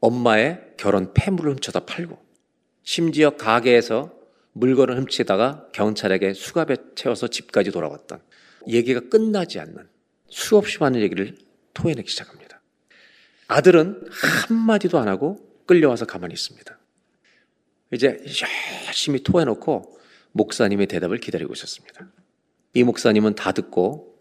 엄마의 0.00 0.74
결혼 0.76 1.12
폐물을 1.14 1.52
훔쳐다 1.54 1.80
팔고 1.80 2.16
심지어 2.84 3.30
가게에서 3.30 4.19
물건을 4.52 4.96
훔치다가 4.98 5.68
경찰에게 5.72 6.34
수갑에 6.34 6.76
채워서 6.94 7.28
집까지 7.28 7.70
돌아왔던 7.70 8.20
얘기가 8.68 9.00
끝나지 9.08 9.58
않는 9.60 9.88
수없이 10.28 10.78
많은 10.78 11.00
얘기를 11.00 11.36
토해내기 11.74 12.10
시작합니다. 12.10 12.60
아들은 13.48 14.04
한마디도 14.10 14.98
안 14.98 15.08
하고 15.08 15.38
끌려와서 15.66 16.04
가만히 16.04 16.34
있습니다. 16.34 16.78
이제 17.92 18.22
열심히 18.86 19.22
토해놓고 19.22 19.98
목사님의 20.32 20.86
대답을 20.86 21.18
기다리고 21.18 21.52
있었습니다. 21.52 22.08
이 22.74 22.84
목사님은 22.84 23.34
다 23.34 23.50
듣고 23.52 24.16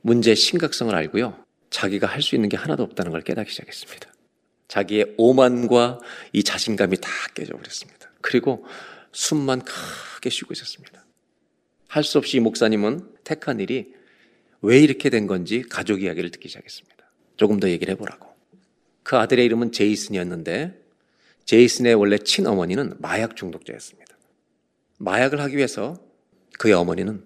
문제의 0.00 0.34
심각성을 0.34 0.92
알고요. 0.92 1.44
자기가 1.70 2.06
할 2.06 2.22
수 2.22 2.34
있는 2.34 2.48
게 2.48 2.56
하나도 2.56 2.82
없다는 2.82 3.12
걸 3.12 3.22
깨닫기 3.22 3.50
시작했습니다. 3.50 4.12
자기의 4.68 5.14
오만과 5.16 6.00
이 6.32 6.42
자신감이 6.42 6.96
다 6.98 7.08
깨져버렸습니다. 7.34 8.10
그리고 8.20 8.64
숨만 9.12 9.62
크게 9.62 10.30
쉬고 10.30 10.52
있었습니다. 10.52 11.04
할 11.88 12.04
수 12.04 12.18
없이 12.18 12.38
이 12.38 12.40
목사님은 12.40 13.16
택한 13.24 13.60
일이 13.60 13.94
왜 14.62 14.78
이렇게 14.80 15.10
된 15.10 15.26
건지 15.26 15.62
가족 15.62 16.02
이야기를 16.02 16.30
듣기 16.30 16.48
시작했습니다. 16.48 17.04
조금 17.36 17.60
더 17.60 17.68
얘기를 17.68 17.92
해보라고. 17.92 18.28
그 19.02 19.16
아들의 19.16 19.44
이름은 19.44 19.72
제이슨이었는데 19.72 20.80
제이슨의 21.44 21.94
원래 21.94 22.18
친어머니는 22.18 22.94
마약 23.00 23.36
중독자였습니다. 23.36 24.16
마약을 24.98 25.40
하기 25.40 25.56
위해서 25.56 25.96
그의 26.58 26.74
어머니는 26.74 27.24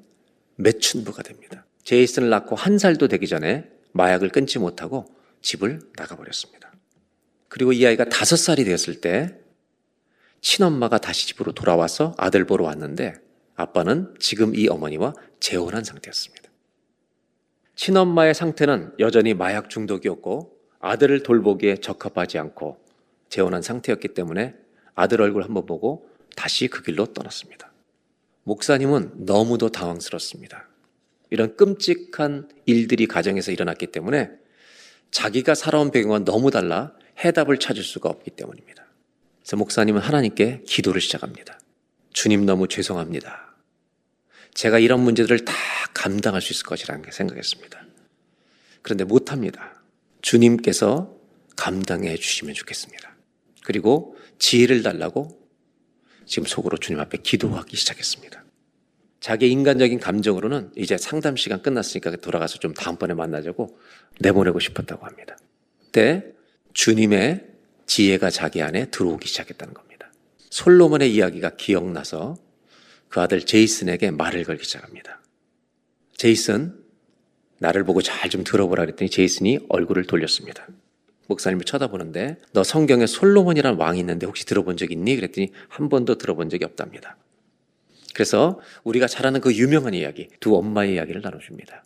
매춘부가 0.56 1.22
됩니다. 1.22 1.66
제이슨을 1.84 2.30
낳고 2.30 2.56
한 2.56 2.78
살도 2.78 3.08
되기 3.08 3.28
전에 3.28 3.70
마약을 3.92 4.30
끊지 4.30 4.58
못하고 4.58 5.04
집을 5.42 5.80
나가버렸습니다. 5.96 6.72
그리고 7.48 7.72
이 7.72 7.86
아이가 7.86 8.06
다섯 8.06 8.36
살이 8.36 8.64
되었을 8.64 9.00
때 9.00 9.38
친엄마가 10.46 10.98
다시 10.98 11.26
집으로 11.26 11.50
돌아와서 11.50 12.14
아들 12.16 12.46
보러 12.46 12.66
왔는데 12.66 13.14
아빠는 13.56 14.14
지금 14.20 14.54
이 14.54 14.68
어머니와 14.68 15.12
재혼한 15.40 15.82
상태였습니다. 15.82 16.48
친엄마의 17.74 18.32
상태는 18.32 18.92
여전히 19.00 19.34
마약 19.34 19.68
중독이었고 19.70 20.56
아들을 20.78 21.24
돌보기에 21.24 21.78
적합하지 21.78 22.38
않고 22.38 22.78
재혼한 23.28 23.60
상태였기 23.60 24.14
때문에 24.14 24.54
아들 24.94 25.20
얼굴 25.20 25.42
한번 25.42 25.66
보고 25.66 26.08
다시 26.36 26.68
그 26.68 26.84
길로 26.84 27.06
떠났습니다. 27.06 27.72
목사님은 28.44 29.26
너무도 29.26 29.70
당황스럽습니다. 29.70 30.68
이런 31.30 31.56
끔찍한 31.56 32.48
일들이 32.66 33.08
가정에서 33.08 33.50
일어났기 33.50 33.88
때문에 33.88 34.30
자기가 35.10 35.56
살아온 35.56 35.90
배경과 35.90 36.20
너무 36.20 36.52
달라 36.52 36.92
해답을 37.24 37.58
찾을 37.58 37.82
수가 37.82 38.08
없기 38.08 38.30
때문입니다. 38.30 38.85
그래서 39.46 39.58
목사님은 39.58 40.00
하나님께 40.00 40.62
기도를 40.66 41.00
시작합니다. 41.00 41.60
주님 42.12 42.46
너무 42.46 42.66
죄송합니다. 42.66 43.54
제가 44.54 44.80
이런 44.80 44.98
문제들을 45.02 45.44
다 45.44 45.54
감당할 45.94 46.42
수 46.42 46.52
있을 46.52 46.66
것이라는 46.66 47.04
생각했습니다. 47.12 47.86
그런데 48.82 49.04
못합니다. 49.04 49.84
주님께서 50.20 51.16
감당해 51.54 52.16
주시면 52.16 52.54
좋겠습니다. 52.54 53.16
그리고 53.62 54.16
지혜를 54.40 54.82
달라고 54.82 55.48
지금 56.24 56.44
속으로 56.44 56.76
주님 56.78 56.98
앞에 56.98 57.18
기도하기 57.18 57.76
시작했습니다. 57.76 58.44
자기 59.20 59.48
인간적인 59.48 60.00
감정으로는 60.00 60.72
이제 60.74 60.98
상담 60.98 61.36
시간 61.36 61.62
끝났으니까 61.62 62.16
돌아가서 62.16 62.58
좀 62.58 62.74
다음번에 62.74 63.14
만나자고 63.14 63.78
내보내고 64.18 64.58
싶었다고 64.58 65.06
합니다. 65.06 65.38
그때 65.84 66.32
주님의 66.72 67.55
지혜가 67.86 68.30
자기 68.30 68.62
안에 68.62 68.90
들어오기 68.90 69.26
시작했다는 69.28 69.74
겁니다. 69.74 70.12
솔로몬의 70.50 71.14
이야기가 71.14 71.56
기억나서 71.56 72.36
그 73.08 73.20
아들 73.20 73.40
제이슨에게 73.40 74.10
말을 74.10 74.44
걸기 74.44 74.64
시작합니다. 74.64 75.20
제이슨, 76.16 76.74
나를 77.58 77.84
보고 77.84 78.02
잘 78.02 78.30
좀 78.30 78.42
들어보라 78.44 78.84
그랬더니 78.84 79.08
제이슨이 79.10 79.60
얼굴을 79.68 80.04
돌렸습니다. 80.04 80.66
목사님을 81.28 81.64
쳐다보는데 81.64 82.38
너 82.52 82.62
성경에 82.64 83.06
솔로몬이라는 83.06 83.78
왕이 83.78 83.98
있는데 84.00 84.26
혹시 84.26 84.44
들어본 84.46 84.76
적 84.76 84.90
있니? 84.90 85.16
그랬더니 85.16 85.52
한 85.68 85.88
번도 85.88 86.18
들어본 86.18 86.50
적이 86.50 86.64
없답니다. 86.64 87.16
그래서 88.14 88.60
우리가 88.84 89.06
잘 89.06 89.26
아는 89.26 89.40
그 89.40 89.54
유명한 89.54 89.94
이야기, 89.94 90.28
두 90.40 90.56
엄마의 90.56 90.94
이야기를 90.94 91.20
나눠줍니다. 91.20 91.84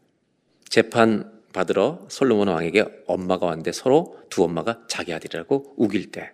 재판 0.69 1.40
받으러 1.53 2.07
솔로몬 2.09 2.49
왕에게 2.49 2.85
엄마가 3.07 3.47
왔는데 3.47 3.73
서로 3.73 4.19
두 4.31 4.45
엄마가 4.45 4.85
자기 4.89 5.13
아들이라고 5.13 5.75
우길 5.77 6.11
때 6.11 6.33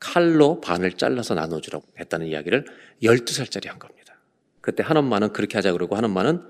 칼로 0.00 0.60
반을 0.60 0.92
잘라서 0.92 1.34
나눠주라고 1.34 1.86
했다는 1.98 2.26
이야기를 2.26 2.66
12살짜리 3.02 3.68
한 3.68 3.78
겁니다. 3.78 4.14
그때 4.60 4.82
한 4.82 4.96
엄마는 4.96 5.32
그렇게 5.32 5.56
하자 5.58 5.72
그러고 5.72 5.96
한 5.96 6.04
엄마는 6.04 6.42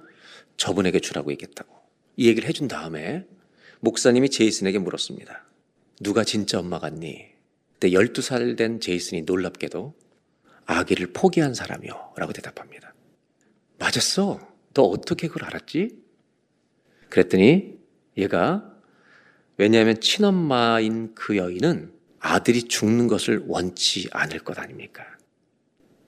저분에게 0.57 1.01
주라고 1.01 1.31
얘기했다고. 1.33 1.75
이 2.17 2.29
얘기를 2.29 2.49
해준 2.49 2.69
다음에 2.69 3.27
목사님이 3.81 4.31
제이슨에게 4.31 4.79
물었습니다. 4.79 5.45
누가 6.01 6.25
진짜 6.25 6.59
엄마 6.59 6.79
같니? 6.79 7.27
그때 7.75 7.91
12살 7.91 8.57
된 8.57 8.81
제이슨이 8.81 9.23
놀랍게도 9.23 9.95
아기를 10.67 11.13
포기한 11.13 11.55
사람이요. 11.55 12.15
라고 12.17 12.33
대답합니다. 12.33 12.95
맞았어. 13.79 14.41
너 14.73 14.83
어떻게 14.83 15.29
그걸 15.29 15.45
알았지? 15.45 16.04
그랬더니 17.15 17.79
얘가 18.19 18.75
왜냐하면 19.57 20.01
친엄마인 20.01 21.15
그 21.15 21.37
여인은 21.37 21.93
아들이 22.19 22.65
죽는 22.65 23.07
것을 23.07 23.45
원치 23.47 24.09
않을 24.11 24.41
것 24.41 24.59
아닙니까? 24.59 25.05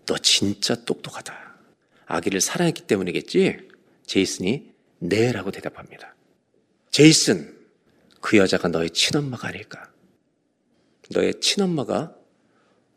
너 0.07 0.19
진짜 0.19 0.75
똑똑하다. 0.85 1.33
아기를 2.07 2.41
사랑했기 2.41 2.89
때문이겠지? 2.89 3.69
제이슨이 4.05 4.73
네 4.99 5.31
라고 5.31 5.53
대답합니다. 5.53 6.17
제이슨, 6.91 7.57
그 8.21 8.37
여자가 8.39 8.67
너의 8.67 8.91
친엄마가 8.91 9.49
아닐까? 9.49 9.93
너의 11.11 11.41
친엄마가 11.41 12.17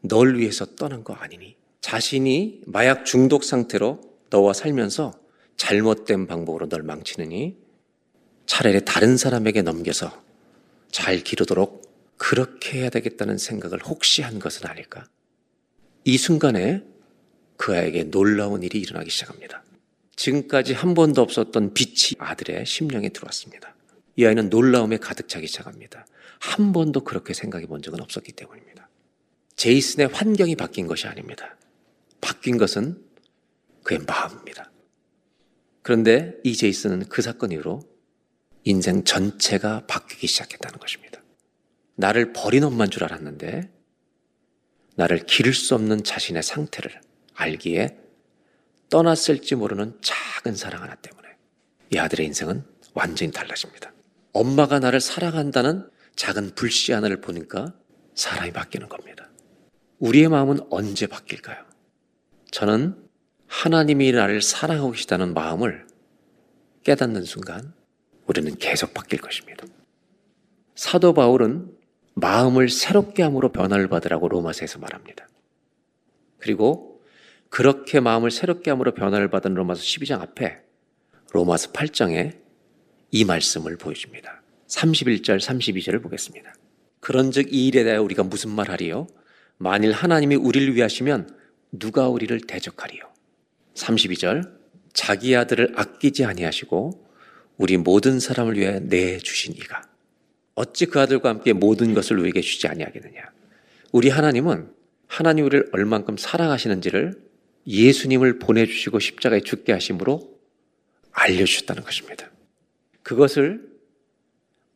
널 0.01 0.39
위해서 0.39 0.66
떠난 0.66 1.03
거 1.03 1.14
아니니? 1.14 1.55
자신이 1.82 2.62
마약 2.66 3.05
중독 3.05 3.43
상태로 3.43 4.01
너와 4.32 4.53
살면서 4.53 5.14
잘못된 5.57 6.26
방법으로 6.26 6.70
널 6.70 6.82
망치느니 6.82 7.68
차라리 8.50 8.84
다른 8.84 9.16
사람에게 9.16 9.62
넘겨서 9.62 10.24
잘 10.89 11.20
기르도록 11.20 12.18
그렇게 12.18 12.80
해야 12.80 12.89
되겠다는 12.89 13.38
생각을 13.38 13.80
혹시 13.84 14.24
한 14.24 14.39
것은 14.39 14.66
아닐까? 14.66 15.06
이 16.04 16.18
순간에 16.18 16.84
그 17.58 17.78
아이에게 17.78 18.06
놀라운 18.06 18.64
일이 18.64 18.80
일어나기 18.80 19.12
시작합니다. 19.12 19.64
지금까지 20.16 20.74
한 20.74 20.95
번도 20.95 21.22
없었던 21.22 21.76
빛이 21.76 22.16
아들의 22.18 22.66
심령에 22.66 23.10
들어왔습니다. 23.10 23.76
이 24.16 24.26
아이는 24.26 24.50
놀라움에 24.50 24.97
가득 24.97 25.30
차기 25.30 25.45
시작합니다. 25.45 26.08
한 26.39 26.74
번도 26.74 27.04
그렇게 27.04 27.36
생각해 27.36 27.68
본 27.68 27.84
적은 27.84 28.02
없었기 28.02 28.32
때문입니다. 28.32 28.89
제이슨의 29.58 30.08
환경이 30.08 30.56
바뀐 30.56 30.88
것이 30.88 31.06
아닙니다. 31.08 31.56
바뀐 32.20 32.58
것은 32.58 33.00
그의 33.84 34.00
마음입니다. 34.08 34.72
그런데 35.84 36.34
이 36.43 36.56
제이슨은 36.56 37.10
그 37.10 37.22
사건 37.22 37.52
이후로 37.52 37.99
인생 38.64 39.03
전체가 39.03 39.86
바뀌기 39.88 40.28
시작했다는 40.28 40.80
것입니다. 40.80 41.22
나를 41.95 42.34
버린 42.34 42.64
엄마인 42.64 42.89
줄 42.89 43.03
알았는데 43.03 43.70
나를 44.95 45.26
기를 45.26 45.53
수 45.53 45.76
없는 45.76 46.03
자신의 46.03 46.43
상태를 46.43 46.99
알기에 47.36 47.97
떠났을지 48.89 49.55
모르는 49.55 49.97
작은 50.01 50.55
사랑 50.55 50.84
하나 50.84 50.95
때문에 50.95 51.28
이 51.93 51.97
아들의 51.97 52.26
인생은 52.26 52.64
완전히 52.93 53.32
달라집니다. 53.32 53.93
엄마가 54.34 54.80
나를 54.80 54.99
사랑한다는 54.99 55.89
작은 56.16 56.55
불씨 56.55 56.91
하나를 56.91 57.22
보니까 57.22 57.74
사람이 58.16 58.51
바뀌는 58.51 58.89
겁니다. 58.89 59.30
우리의 59.99 60.28
마음은 60.28 60.60
언제 60.70 61.07
바뀔까요? 61.07 61.64
저는 62.51 62.95
하나님이 63.47 64.12
나를 64.12 64.41
사랑하고 64.41 64.91
계시다는 64.91 65.34
마음을 65.34 65.88
깨닫는 66.84 67.24
순간 67.24 67.74
우리는 68.30 68.55
계속 68.59 68.93
바뀔 68.93 69.19
것입니다. 69.19 69.65
사도 70.75 71.13
바울은 71.13 71.75
마음을 72.13 72.69
새롭게 72.69 73.23
함으로 73.23 73.51
변화를 73.51 73.88
받으라고 73.88 74.30
로마서에서 74.30 74.77
말합니다. 74.77 75.27
그리고 76.38 77.01
그렇게 77.49 77.99
마음을 77.99 78.30
새롭게 78.30 78.69
함으로 78.69 78.93
변화를 78.93 79.32
받은 79.32 79.55
로마서 79.55 79.82
12장 79.82 80.21
앞에 80.21 80.59
로마서 81.32 81.71
8장에 81.71 82.38
이 83.09 83.25
말씀을 83.25 83.77
보여줍니다. 83.77 84.43
31절, 84.67 85.39
32절을 85.39 86.03
보겠습니다. 86.03 86.53
그런즉 86.99 87.51
이 87.51 87.67
일에 87.67 87.84
대하여 87.84 88.03
우리가 88.03 88.21
무슨 88.21 88.51
말하리요? 88.51 89.07
만일 89.57 89.91
하나님이 89.91 90.36
우리를 90.36 90.75
위하시면 90.75 91.36
누가 91.71 92.07
우리를 92.07 92.39
대적하리요? 92.41 93.01
32절 93.73 94.59
자기 94.93 95.36
아들을 95.36 95.73
아끼지 95.75 96.25
아니하시고 96.25 97.09
우리 97.60 97.78
모든 97.78 98.20
사람을 98.20 98.57
위해 98.57 98.80
내 98.82 99.20
주신 99.20 99.53
이가 99.53 99.84
어찌 100.55 100.88
그 100.88 100.99
아들과 100.99 101.30
함께 101.30 101.53
모든 101.53 101.93
것을 101.93 102.18
우리에게 102.18 102.41
주지 102.41 102.68
아니하겠느냐? 102.68 103.22
우리 103.91 104.10
하나님은 104.10 104.72
하나님 105.07 105.45
우리를 105.45 105.70
얼만큼 105.74 106.18
사랑하시는지를 106.18 107.22
예수님을 107.68 108.39
보내주시고 108.39 108.99
십자가에 108.99 109.41
죽게 109.41 109.74
하심으로 109.74 110.39
알려주셨다는 111.12 111.84
것입니다. 111.84 112.32
그것을 113.03 113.68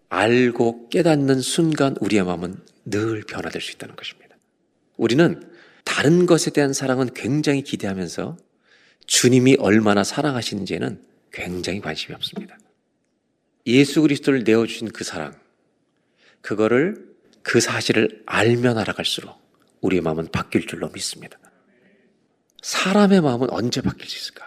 알고 0.09 0.89
깨닫는 0.89 1.41
순간 1.41 1.95
우리의 2.01 2.23
마음은 2.23 2.57
늘 2.85 3.21
변화될 3.21 3.61
수 3.61 3.71
있다는 3.71 3.95
것입니다. 3.95 4.35
우리는 4.97 5.49
다른 5.85 6.25
것에 6.25 6.51
대한 6.51 6.73
사랑은 6.73 7.13
굉장히 7.13 7.63
기대하면서 7.63 8.37
주님이 9.05 9.55
얼마나 9.59 10.03
사랑하시는지에는 10.03 11.01
굉장히 11.31 11.79
관심이 11.79 12.13
없습니다. 12.15 12.57
예수 13.65 14.01
그리스도를 14.01 14.43
내어주신 14.43 14.89
그 14.89 15.03
사랑, 15.03 15.33
그거를 16.41 17.13
그 17.41 17.59
사실을 17.59 18.23
알면 18.25 18.77
알아갈수록 18.77 19.41
우리의 19.81 20.01
마음은 20.01 20.29
바뀔 20.31 20.67
줄로 20.67 20.89
믿습니다. 20.89 21.37
사람의 22.61 23.21
마음은 23.21 23.49
언제 23.51 23.81
바뀔 23.81 24.07
수 24.07 24.17
있을까? 24.17 24.45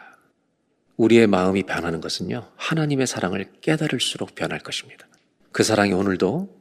우리의 0.96 1.26
마음이 1.26 1.64
변하는 1.64 2.00
것은요, 2.00 2.50
하나님의 2.56 3.06
사랑을 3.06 3.52
깨달을수록 3.60 4.34
변할 4.34 4.60
것입니다. 4.60 5.06
그 5.52 5.62
사랑이 5.62 5.92
오늘도 5.92 6.54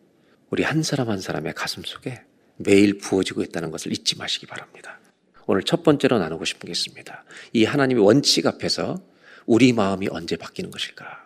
우리 0.49 0.63
한 0.63 0.83
사람 0.83 1.09
한 1.09 1.19
사람의 1.19 1.53
가슴 1.53 1.83
속에 1.83 2.21
매일 2.57 2.97
부어지고 2.97 3.43
있다는 3.43 3.71
것을 3.71 3.91
잊지 3.91 4.17
마시기 4.17 4.45
바랍니다. 4.45 4.99
오늘 5.47 5.63
첫 5.63 5.83
번째로 5.83 6.19
나누고 6.19 6.45
싶은 6.45 6.67
게 6.67 6.71
있습니다. 6.71 7.23
이 7.53 7.65
하나님의 7.65 8.03
원칙 8.03 8.47
앞에서 8.47 9.01
우리 9.45 9.73
마음이 9.73 10.07
언제 10.09 10.35
바뀌는 10.35 10.71
것일까? 10.71 11.24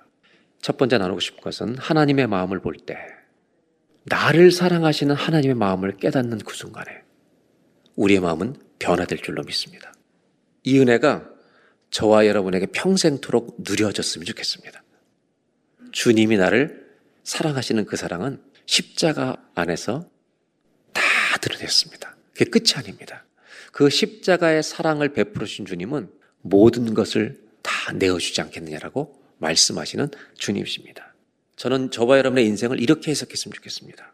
첫 0.62 0.78
번째 0.78 0.98
나누고 0.98 1.20
싶은 1.20 1.42
것은 1.42 1.78
하나님의 1.78 2.28
마음을 2.28 2.60
볼 2.60 2.76
때, 2.76 2.98
나를 4.04 4.52
사랑하시는 4.52 5.16
하나님의 5.16 5.56
마음을 5.56 5.98
깨닫는 5.98 6.40
그 6.40 6.56
순간에 6.56 7.04
우리의 7.96 8.20
마음은 8.20 8.56
변화될 8.80 9.20
줄로 9.20 9.44
믿습니다. 9.44 9.94
이 10.64 10.80
은혜가 10.80 11.30
저와 11.92 12.28
여러분에게 12.28 12.68
평생토록 12.68 13.58
누려졌으면 13.60 14.26
좋겠습니다. 14.26 14.84
주님이 15.92 16.38
나를 16.38 16.88
사랑하시는 17.24 17.86
그 17.86 17.96
사랑은 17.96 18.42
십자가 18.66 19.38
안에서 19.56 20.10
다 20.94 21.02
드러냈습니다. 21.42 22.16
그게 22.34 22.50
끝이 22.50 22.74
아닙니다. 22.76 23.26
그 23.72 23.90
십자가의 23.90 24.64
사랑을 24.64 25.10
베풀어 25.14 25.46
주신 25.46 25.66
주님은 25.66 26.12
모든 26.42 26.94
것을 26.94 27.42
다 27.62 27.92
내어주지 27.94 28.42
않겠느냐라고 28.42 29.19
말씀하시는 29.40 30.10
주님이십니다. 30.38 31.14
저는 31.56 31.92
저와 31.92 32.18
여러분의 32.20 32.46
인생을 32.46 32.80
이렇게 32.80 33.12
해석했으면 33.12 33.54
좋겠습니다. 33.54 34.14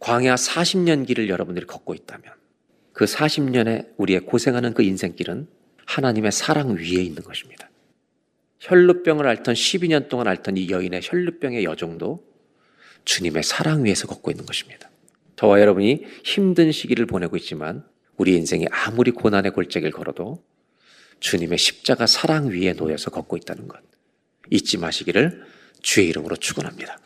광야 0.00 0.34
40년 0.34 1.06
길을 1.06 1.28
여러분들이 1.28 1.66
걷고 1.66 1.94
있다면 1.94 2.32
그 2.92 3.04
40년에 3.04 3.92
우리의 3.96 4.20
고생하는 4.20 4.74
그 4.74 4.82
인생길은 4.82 5.46
하나님의 5.86 6.32
사랑 6.32 6.76
위에 6.76 7.02
있는 7.02 7.22
것입니다. 7.22 7.70
혈루병을 8.60 9.26
앓던 9.26 9.54
12년 9.54 10.08
동안 10.08 10.26
앓던 10.26 10.56
이 10.56 10.68
여인의 10.70 11.00
혈루병의 11.04 11.64
여정도 11.64 12.24
주님의 13.04 13.42
사랑 13.42 13.84
위에서 13.84 14.06
걷고 14.06 14.30
있는 14.30 14.44
것입니다. 14.44 14.90
저와 15.36 15.60
여러분이 15.60 16.04
힘든 16.24 16.72
시기를 16.72 17.06
보내고 17.06 17.36
있지만 17.36 17.84
우리 18.16 18.34
인생이 18.34 18.66
아무리 18.70 19.12
고난의 19.12 19.52
골짜기를 19.52 19.92
걸어도 19.92 20.42
주님의 21.20 21.56
십자가 21.56 22.06
사랑 22.06 22.48
위에 22.48 22.72
놓여서 22.72 23.10
걷고 23.10 23.36
있다는 23.36 23.68
것 23.68 23.80
잊지 24.50 24.78
마시기를 24.78 25.44
주의 25.82 26.08
이름으로 26.08 26.36
축원합니다. 26.36 26.98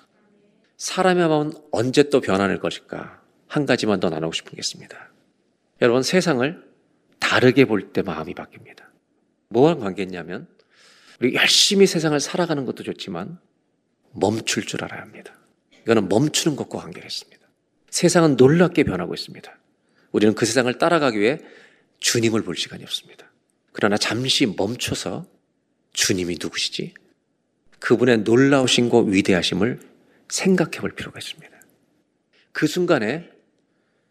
사람의 0.76 1.28
마음은 1.28 1.52
언제 1.70 2.04
또 2.04 2.20
변화할 2.20 2.58
것일까? 2.58 3.22
한 3.46 3.66
가지만 3.66 4.00
더 4.00 4.08
나누고 4.10 4.32
싶은 4.32 4.52
게 4.52 4.56
있습니다. 4.58 5.12
여러분 5.82 6.02
세상을 6.02 6.62
다르게 7.18 7.64
볼 7.66 7.92
때 7.92 8.02
마음이 8.02 8.34
바뀝니다. 8.34 8.84
뭐와 9.48 9.76
관계냐면 9.76 10.48
우리 11.20 11.34
열심히 11.34 11.86
세상을 11.86 12.18
살아가는 12.18 12.64
것도 12.64 12.82
좋지만 12.82 13.38
멈출 14.12 14.64
줄 14.64 14.82
알아야 14.84 15.02
합니다. 15.02 15.34
이거는 15.82 16.08
멈추는 16.08 16.56
것과 16.56 16.78
관계가 16.78 17.06
있습니다. 17.06 17.40
세상은 17.90 18.36
놀랍게 18.36 18.84
변하고 18.84 19.14
있습니다. 19.14 19.58
우리는 20.12 20.34
그 20.34 20.46
세상을 20.46 20.72
따라가기 20.78 21.18
위해 21.20 21.38
주님을 22.00 22.42
볼 22.42 22.56
시간이 22.56 22.82
없습니다. 22.84 23.30
그러나 23.72 23.96
잠시 23.96 24.46
멈춰서 24.46 25.26
주님이 25.92 26.38
누구시지? 26.40 26.94
그분의 27.82 28.18
놀라우신 28.18 28.88
고 28.88 29.02
위대하심을 29.02 29.80
생각해 30.28 30.78
볼 30.80 30.92
필요가 30.92 31.18
있습니다. 31.18 31.52
그 32.52 32.68
순간에 32.68 33.28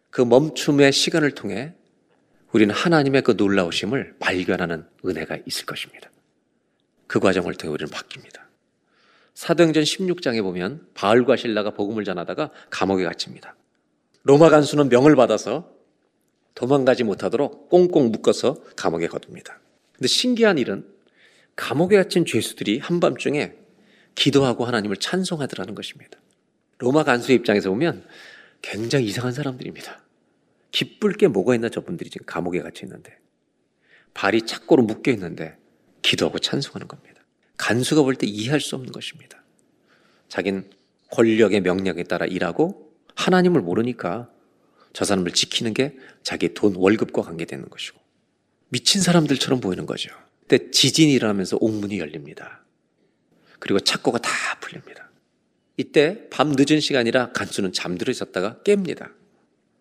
그 0.09 0.21
멈춤의 0.21 0.91
시간을 0.91 1.31
통해 1.31 1.73
우리는 2.51 2.75
하나님의 2.75 3.21
그 3.21 3.31
놀라우심을 3.37 4.15
발견하는 4.19 4.85
은혜가 5.05 5.37
있을 5.45 5.65
것입니다. 5.65 6.11
그 7.07 7.21
과정을 7.21 7.53
통해 7.55 7.71
우리는 7.71 7.89
바뀝니다. 7.89 8.41
사도행전 9.35 9.83
16장에 9.83 10.43
보면 10.43 10.85
바울과 10.93 11.37
신라가 11.37 11.71
복음을 11.71 12.03
전하다가 12.03 12.51
감옥에 12.69 13.05
갇힙니다. 13.05 13.55
로마 14.23 14.49
간수는 14.49 14.89
명을 14.89 15.15
받아서 15.15 15.71
도망가지 16.55 17.05
못하도록 17.05 17.69
꽁꽁 17.69 18.11
묶어서 18.11 18.61
감옥에 18.75 19.07
거둡니다. 19.07 19.61
근데 19.93 20.09
신기한 20.09 20.57
일은 20.57 20.85
감옥에 21.55 21.95
갇힌 21.95 22.25
죄수들이 22.25 22.79
한밤중에 22.79 23.60
기도하고 24.15 24.65
하나님을 24.65 24.97
찬송하더라는 24.97 25.75
것입니다. 25.75 26.17
로마 26.79 27.03
간수의 27.03 27.37
입장에서 27.37 27.69
보면 27.69 28.05
굉장히 28.61 29.05
이상한 29.05 29.33
사람들입니다. 29.33 30.01
기쁠 30.71 31.13
게 31.13 31.27
뭐가 31.27 31.55
있나 31.55 31.69
저분들이 31.69 32.09
지금 32.09 32.25
감옥에 32.25 32.61
갇혀 32.61 32.85
있는데 32.85 33.17
발이 34.13 34.45
착고로 34.45 34.83
묶여 34.83 35.11
있는데 35.11 35.57
기도하고 36.01 36.39
찬송하는 36.39 36.87
겁니다. 36.87 37.21
간수가 37.57 38.03
볼 38.03 38.15
때 38.15 38.25
이해할 38.27 38.59
수 38.59 38.75
없는 38.75 38.91
것입니다. 38.91 39.43
자긴 40.29 40.69
권력의 41.11 41.61
명령에 41.61 42.03
따라 42.03 42.25
일하고 42.25 42.91
하나님을 43.15 43.61
모르니까 43.61 44.29
저 44.93 45.05
사람을 45.05 45.31
지키는 45.31 45.73
게 45.73 45.95
자기 46.23 46.53
돈 46.53 46.75
월급과 46.75 47.21
관계되는 47.21 47.69
것이고 47.69 47.99
미친 48.69 49.01
사람들처럼 49.01 49.59
보이는 49.59 49.85
거죠. 49.85 50.09
그때 50.41 50.71
지진이 50.71 51.13
일어나면서 51.13 51.57
옥문이 51.61 51.99
열립니다. 51.99 52.60
그리고 53.61 53.79
착고가 53.79 54.17
다 54.17 54.29
풀립니다. 54.59 55.09
이때 55.77 56.27
밤 56.29 56.53
늦은 56.57 56.81
시간이라 56.81 57.31
간수는 57.31 57.71
잠들어 57.73 58.11
있었다가 58.11 58.57
깹니다. 58.65 59.11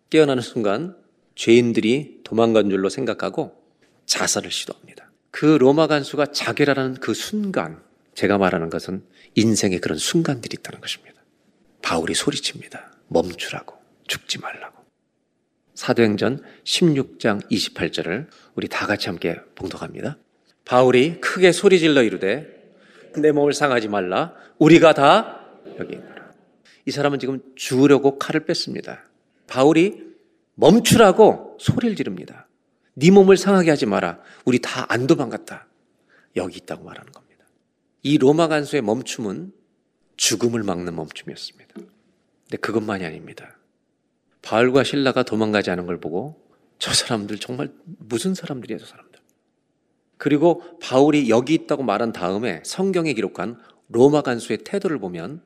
깨어나는 0.09 0.41
순간 0.41 0.95
죄인들이 1.35 2.21
도망간 2.23 2.69
줄로 2.69 2.89
생각하고 2.89 3.61
자살을 4.05 4.51
시도합니다. 4.51 5.11
그 5.31 5.45
로마 5.45 5.87
간수가 5.87 6.27
자결하는 6.27 6.95
그 6.95 7.13
순간 7.13 7.81
제가 8.13 8.37
말하는 8.37 8.69
것은 8.69 9.03
인생의 9.35 9.79
그런 9.79 9.97
순간들이 9.97 10.57
있다는 10.59 10.79
것입니다. 10.79 11.19
바울이 11.81 12.13
소리칩니다. 12.13 12.93
멈추라고 13.07 13.75
죽지 14.07 14.39
말라고. 14.39 14.83
사도행전 15.73 16.43
16장 16.63 17.49
28절을 17.49 18.27
우리 18.55 18.67
다 18.67 18.85
같이 18.85 19.07
함께 19.07 19.39
봉독합니다. 19.55 20.17
바울이 20.65 21.19
크게 21.21 21.51
소리질러 21.51 22.03
이르되 22.03 22.60
내 23.17 23.31
몸을 23.31 23.53
상하지 23.53 23.87
말라 23.87 24.33
우리가 24.57 24.93
다 24.93 25.45
여기 25.79 25.93
있노라. 25.95 26.31
이 26.85 26.91
사람은 26.91 27.19
지금 27.19 27.41
죽으려고 27.55 28.17
칼을 28.17 28.45
뺐습니다. 28.45 29.03
바울이 29.47 30.03
멈추라고 30.55 31.57
소리를 31.59 31.95
지릅니다. 31.95 32.47
네 32.93 33.11
몸을 33.11 33.37
상하게 33.37 33.69
하지 33.69 33.85
마라. 33.85 34.19
우리 34.45 34.59
다 34.59 34.85
안 34.89 35.07
도망갔다. 35.07 35.67
여기 36.35 36.57
있다고 36.57 36.83
말하는 36.83 37.11
겁니다. 37.11 37.45
이 38.03 38.17
로마 38.17 38.47
간수의 38.47 38.81
멈춤은 38.81 39.53
죽음을 40.17 40.63
막는 40.63 40.95
멈춤이었습니다. 40.95 41.73
근데 41.73 42.57
그것만이 42.57 43.05
아닙니다. 43.05 43.57
바울과 44.41 44.83
신라가 44.83 45.23
도망가지 45.23 45.69
않은 45.71 45.85
걸 45.85 45.99
보고 45.99 46.41
저 46.79 46.93
사람들 46.93 47.37
정말 47.37 47.71
무슨 47.85 48.33
사람들이야 48.33 48.77
저 48.77 48.85
사람들. 48.85 49.10
그리고 50.21 50.61
바울이 50.79 51.31
여기 51.31 51.55
있다고 51.55 51.81
말한 51.81 52.11
다음에 52.11 52.61
성경에 52.63 53.13
기록한 53.13 53.59
로마 53.87 54.21
간수의 54.21 54.59
태도를 54.59 54.99
보면 54.99 55.41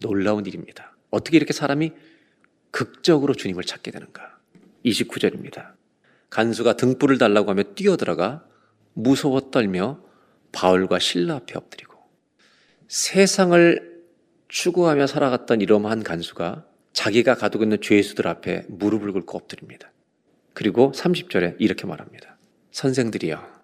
놀라운 0.00 0.46
일입니다. 0.46 0.96
어떻게 1.10 1.36
이렇게 1.36 1.52
사람이 1.52 1.92
극적으로 2.70 3.34
주님을 3.34 3.64
찾게 3.64 3.90
되는가? 3.90 4.38
29절입니다. 4.86 5.72
간수가 6.30 6.78
등불을 6.78 7.18
달라고 7.18 7.50
하며 7.50 7.64
뛰어들어가 7.74 8.46
무서워 8.94 9.50
떨며 9.50 10.00
바울과 10.52 11.00
신라 11.00 11.34
앞에 11.34 11.58
엎드리고 11.58 11.94
세상을 12.88 14.04
추구하며 14.48 15.06
살아갔던 15.06 15.60
이러한 15.60 16.02
간수가 16.02 16.64
자기가 16.94 17.34
가두고 17.34 17.64
있는 17.64 17.78
죄수들 17.82 18.26
앞에 18.26 18.64
무릎을 18.68 19.12
꿇고 19.12 19.36
엎드립니다. 19.36 19.92
그리고 20.54 20.92
30절에 20.92 21.56
이렇게 21.58 21.86
말합니다. 21.86 22.38
선생들이여, 22.70 23.57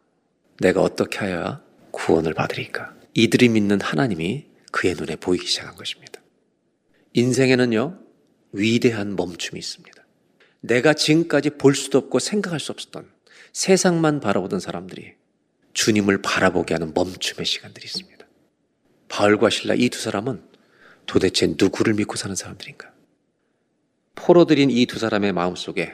내가 0.60 0.82
어떻게 0.82 1.18
하여야 1.18 1.62
구원을 1.90 2.34
받으리까? 2.34 2.94
이들이 3.14 3.48
믿는 3.48 3.80
하나님이 3.80 4.46
그의 4.72 4.94
눈에 4.94 5.16
보이기 5.16 5.46
시작한 5.46 5.74
것입니다. 5.76 6.20
인생에는요, 7.12 7.98
위대한 8.52 9.14
멈춤이 9.16 9.58
있습니다. 9.58 10.04
내가 10.60 10.94
지금까지 10.94 11.50
볼 11.50 11.74
수도 11.74 11.98
없고 11.98 12.18
생각할 12.18 12.58
수 12.58 12.72
없었던 12.72 13.08
세상만 13.52 14.20
바라보던 14.20 14.58
사람들이 14.60 15.14
주님을 15.74 16.22
바라보게 16.22 16.74
하는 16.74 16.92
멈춤의 16.94 17.44
시간들이 17.46 17.84
있습니다. 17.86 18.26
바울과 19.08 19.50
신라 19.50 19.74
이 19.74 19.88
두 19.90 20.00
사람은 20.00 20.42
도대체 21.06 21.54
누구를 21.58 21.94
믿고 21.94 22.16
사는 22.16 22.34
사람들인가? 22.34 22.92
포로들인 24.14 24.70
이 24.70 24.86
두 24.86 24.98
사람의 24.98 25.32
마음 25.32 25.54
속에 25.54 25.92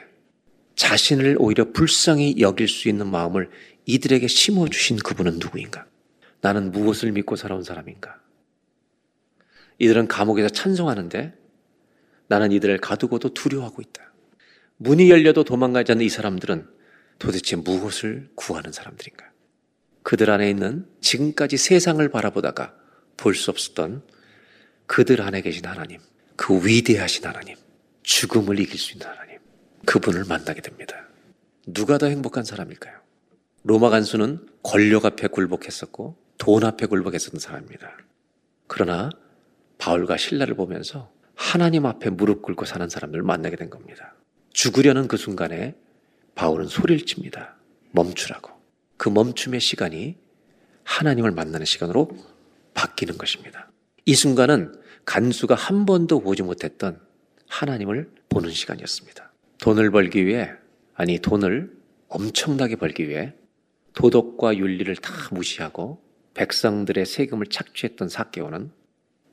자신을 0.75 1.35
오히려 1.39 1.71
불쌍히 1.71 2.35
여길 2.39 2.67
수 2.67 2.87
있는 2.89 3.07
마음을 3.07 3.49
이들에게 3.85 4.27
심어주신 4.27 4.97
그분은 4.97 5.39
누구인가? 5.39 5.85
나는 6.41 6.71
무엇을 6.71 7.11
믿고 7.11 7.35
살아온 7.35 7.63
사람인가? 7.63 8.19
이들은 9.79 10.07
감옥에서 10.07 10.49
찬송하는데 10.49 11.33
나는 12.27 12.51
이들을 12.51 12.77
가두고도 12.79 13.33
두려워하고 13.33 13.81
있다. 13.81 14.13
문이 14.77 15.09
열려도 15.09 15.43
도망가지 15.43 15.91
않는 15.91 16.05
이 16.05 16.09
사람들은 16.09 16.67
도대체 17.19 17.55
무엇을 17.55 18.29
구하는 18.35 18.71
사람들인가? 18.71 19.29
그들 20.03 20.29
안에 20.31 20.49
있는 20.49 20.87
지금까지 21.01 21.57
세상을 21.57 22.07
바라보다가 22.09 22.75
볼 23.17 23.35
수 23.35 23.51
없었던 23.51 24.03
그들 24.87 25.21
안에 25.21 25.41
계신 25.41 25.65
하나님, 25.65 25.99
그 26.35 26.65
위대하신 26.65 27.25
하나님, 27.25 27.55
죽음을 28.03 28.59
이길 28.59 28.79
수 28.79 28.93
있는 28.93 29.07
하나님, 29.07 29.37
그분을 29.85 30.25
만나게 30.25 30.61
됩니다. 30.61 31.07
누가 31.67 31.97
더 31.99 32.07
행복한 32.07 32.43
사람일까요? 32.43 33.00
로마 33.63 33.89
간수는 33.89 34.47
권력 34.63 35.05
앞에 35.05 35.27
굴복했었고 35.27 36.17
돈 36.37 36.63
앞에 36.63 36.87
굴복했었던 36.87 37.39
사람입니다. 37.39 37.95
그러나 38.67 39.09
바울과 39.77 40.17
신라를 40.17 40.55
보면서 40.55 41.11
하나님 41.35 41.85
앞에 41.85 42.09
무릎 42.09 42.41
꿇고 42.41 42.65
사는 42.65 42.87
사람들을 42.87 43.23
만나게 43.23 43.55
된 43.55 43.69
겁니다. 43.69 44.15
죽으려는 44.53 45.07
그 45.07 45.17
순간에 45.17 45.75
바울은 46.35 46.67
소리를 46.67 47.05
칩니다. 47.05 47.55
멈추라고. 47.91 48.51
그 48.97 49.09
멈춤의 49.09 49.59
시간이 49.59 50.17
하나님을 50.83 51.31
만나는 51.31 51.65
시간으로 51.65 52.09
바뀌는 52.73 53.17
것입니다. 53.17 53.71
이 54.05 54.15
순간은 54.15 54.75
간수가 55.05 55.55
한 55.55 55.85
번도 55.85 56.21
보지 56.21 56.43
못했던 56.43 56.99
하나님을 57.47 58.09
보는 58.29 58.51
시간이었습니다. 58.51 59.31
돈을 59.59 59.91
벌기 59.91 60.25
위해, 60.25 60.51
아니, 60.93 61.19
돈을 61.19 61.71
엄청나게 62.07 62.75
벌기 62.77 63.07
위해 63.07 63.33
도덕과 63.93 64.57
윤리를 64.57 64.95
다 64.97 65.11
무시하고 65.31 66.01
백성들의 66.33 67.05
세금을 67.05 67.47
착취했던 67.47 68.09
사개오는 68.09 68.71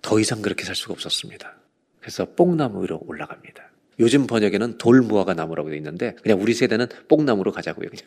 더 0.03 0.21
이상 0.21 0.43
그렇게 0.43 0.65
살 0.65 0.75
수가 0.75 0.93
없었습니다. 0.95 1.57
그래서 2.01 2.27
뽕나무 2.35 2.83
위로 2.83 3.01
올라갑니다. 3.07 3.71
요즘 4.01 4.27
번역에는 4.27 4.79
돌무화과 4.79 5.35
나무라고 5.35 5.69
되어 5.71 5.77
있는데 5.77 6.15
그냥 6.23 6.41
우리 6.41 6.55
세대는 6.55 6.87
뽕나무로 7.09 7.53
가자고요. 7.53 7.89
그냥. 7.89 8.05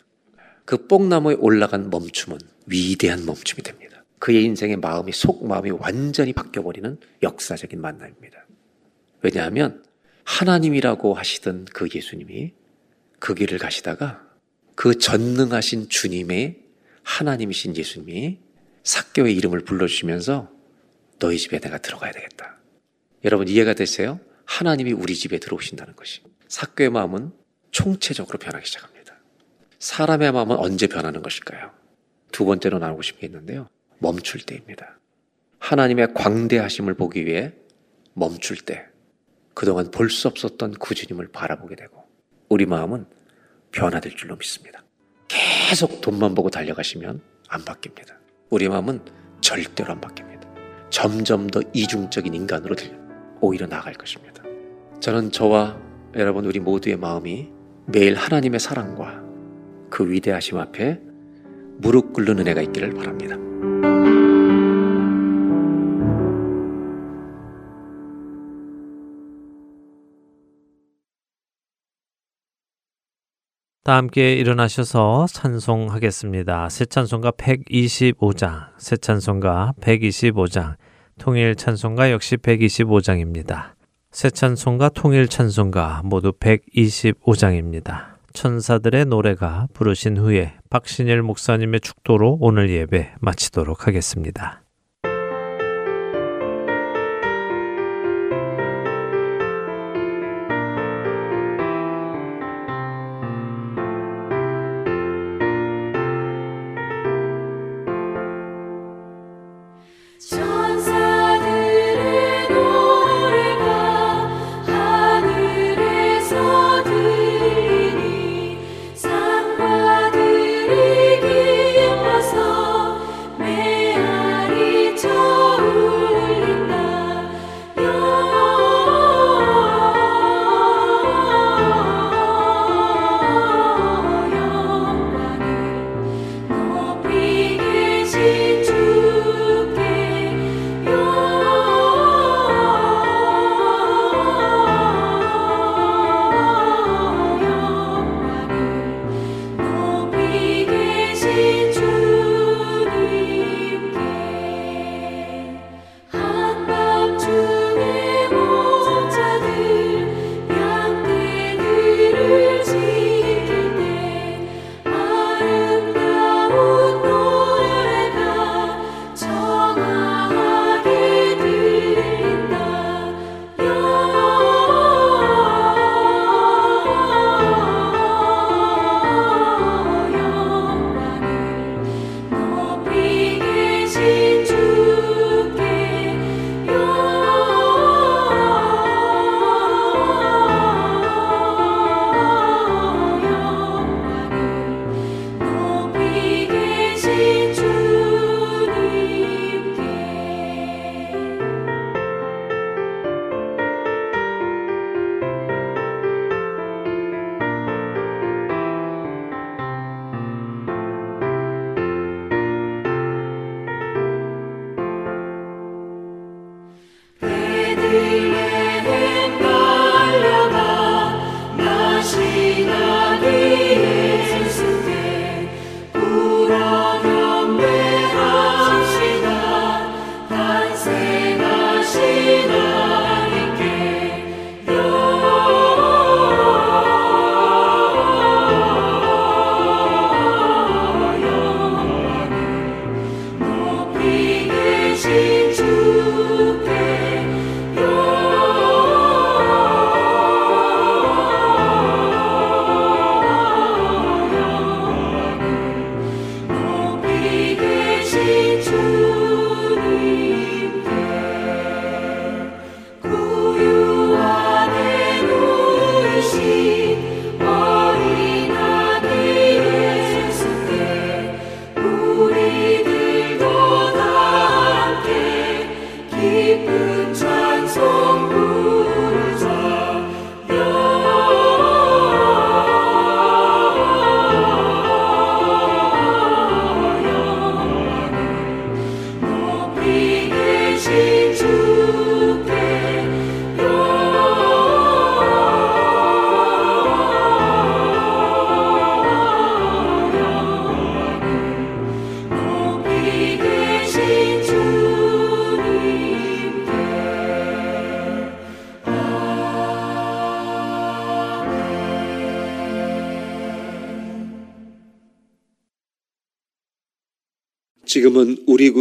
그 0.65 0.87
뽕나무에 0.87 1.35
올라간 1.35 1.89
멈춤은 1.89 2.37
위대한 2.67 3.25
멈춤이 3.25 3.63
됩니다. 3.63 4.03
그의 4.19 4.43
인생의 4.43 4.77
마음이 4.77 5.11
속 5.11 5.45
마음이 5.45 5.71
완전히 5.71 6.31
바뀌어버리는 6.31 6.97
역사적인 7.23 7.81
만남입니다. 7.81 8.45
왜냐하면 9.21 9.83
하나님이라고 10.23 11.13
하시던 11.13 11.65
그 11.73 11.89
예수님이 11.93 12.53
그 13.19 13.33
길을 13.33 13.57
가시다가 13.57 14.30
그 14.75 14.97
전능하신 14.97 15.89
주님의 15.89 16.59
하나님이신 17.03 17.75
예수님이 17.75 18.39
사교의 18.83 19.35
이름을 19.35 19.63
불러주시면서 19.63 20.49
너희 21.19 21.37
집에 21.37 21.59
내가 21.59 21.77
들어가야 21.77 22.11
되겠다. 22.11 22.57
여러분 23.23 23.47
이해가 23.47 23.73
되세요? 23.73 24.19
하나님이 24.45 24.91
우리 24.93 25.15
집에 25.15 25.37
들어오신다는 25.39 25.95
것이. 25.95 26.21
사교의 26.47 26.89
마음은 26.89 27.31
총체적으로 27.71 28.37
변하기 28.39 28.65
시작합니다. 28.65 29.15
사람의 29.79 30.31
마음은 30.31 30.57
언제 30.57 30.87
변하는 30.87 31.21
것일까요? 31.21 31.71
두 32.31 32.45
번째로 32.45 32.79
나누고 32.79 33.01
싶은 33.01 33.21
게 33.21 33.27
있는데요. 33.27 33.67
멈출 33.99 34.41
때입니다. 34.41 34.99
하나님의 35.59 36.13
광대하심을 36.13 36.95
보기 36.95 37.25
위해 37.25 37.53
멈출 38.13 38.57
때, 38.57 38.85
그동안 39.53 39.91
볼 39.91 40.09
수 40.09 40.27
없었던 40.27 40.73
그 40.73 40.95
주님을 40.95 41.27
바라보게 41.27 41.75
되고, 41.75 42.03
우리 42.49 42.65
마음은 42.65 43.05
변화될 43.71 44.15
줄로 44.15 44.35
믿습니다. 44.35 44.83
계속 45.27 46.01
돈만 46.01 46.35
보고 46.35 46.49
달려가시면 46.49 47.21
안 47.47 47.61
바뀝니다. 47.61 48.15
우리 48.49 48.67
마음은 48.67 49.01
절대로 49.41 49.93
안 49.93 50.01
바뀝니다. 50.01 50.47
점점 50.89 51.47
더 51.47 51.61
이중적인 51.73 52.33
인간으로 52.33 52.75
오히려 53.39 53.65
나아갈 53.65 53.93
것입니다. 53.93 54.43
저는 54.99 55.31
저와 55.31 55.79
여러분 56.15 56.45
우리 56.45 56.59
모두의 56.59 56.97
마음이 56.97 57.49
매일 57.87 58.15
하나님의 58.15 58.59
사랑과 58.59 59.21
그 59.89 60.09
위대하심 60.09 60.57
앞에 60.57 60.99
무릎 61.77 62.13
꿇는 62.13 62.39
은혜가 62.39 62.61
있기를 62.61 62.91
바랍니다. 62.91 63.35
다 73.83 73.95
함께 73.95 74.35
일어나셔서 74.35 75.25
찬송하겠습니다. 75.27 76.69
새 76.69 76.85
찬송가 76.85 77.31
125장, 77.31 78.67
새 78.77 78.95
찬송가 78.95 79.73
125장, 79.81 80.75
통일 81.17 81.55
찬송가 81.55 82.11
역시 82.11 82.37
125장입니다. 82.37 83.71
새 84.11 84.29
찬송가, 84.29 84.89
통일 84.89 85.27
찬송가 85.27 86.03
모두 86.05 86.31
125장입니다. 86.31 88.17
천사들의 88.33 89.05
노래가 89.05 89.67
부르신 89.73 90.15
후에 90.17 90.53
박신일 90.69 91.23
목사님의 91.23 91.79
축도로 91.79 92.37
오늘 92.39 92.69
예배 92.69 93.15
마치도록 93.19 93.87
하겠습니다. 93.87 94.60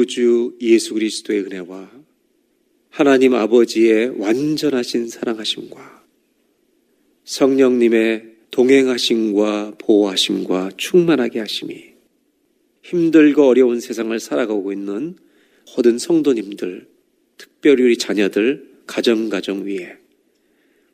구주 0.00 0.56
예수 0.62 0.94
그리스도의 0.94 1.40
은혜와 1.40 1.90
하나님 2.88 3.34
아버지의 3.34 4.18
완전하신 4.18 5.08
사랑하심과 5.08 6.04
성령님의 7.24 8.36
동행하심과 8.50 9.74
보호하심과 9.76 10.70
충만하게 10.78 11.40
하심이 11.40 11.84
힘들고 12.82 13.46
어려운 13.46 13.80
세상을 13.80 14.18
살아가고 14.18 14.72
있는 14.72 15.16
모든 15.76 15.98
성도님들, 15.98 16.88
특별히 17.36 17.82
우리 17.82 17.98
자녀들 17.98 18.70
가정 18.86 19.28
가정 19.28 19.66
위에 19.66 19.98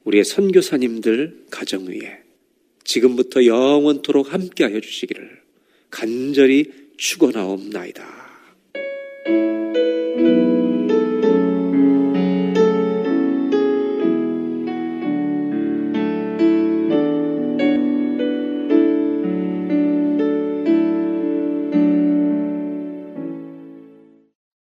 우리의 0.02 0.24
선교사님들 0.24 1.44
가정 1.52 1.86
위에 1.86 2.22
지금부터 2.82 3.44
영원토록 3.44 4.32
함께하여 4.32 4.80
주시기를 4.80 5.42
간절히 5.90 6.72
축원하옵나이다. 6.96 8.15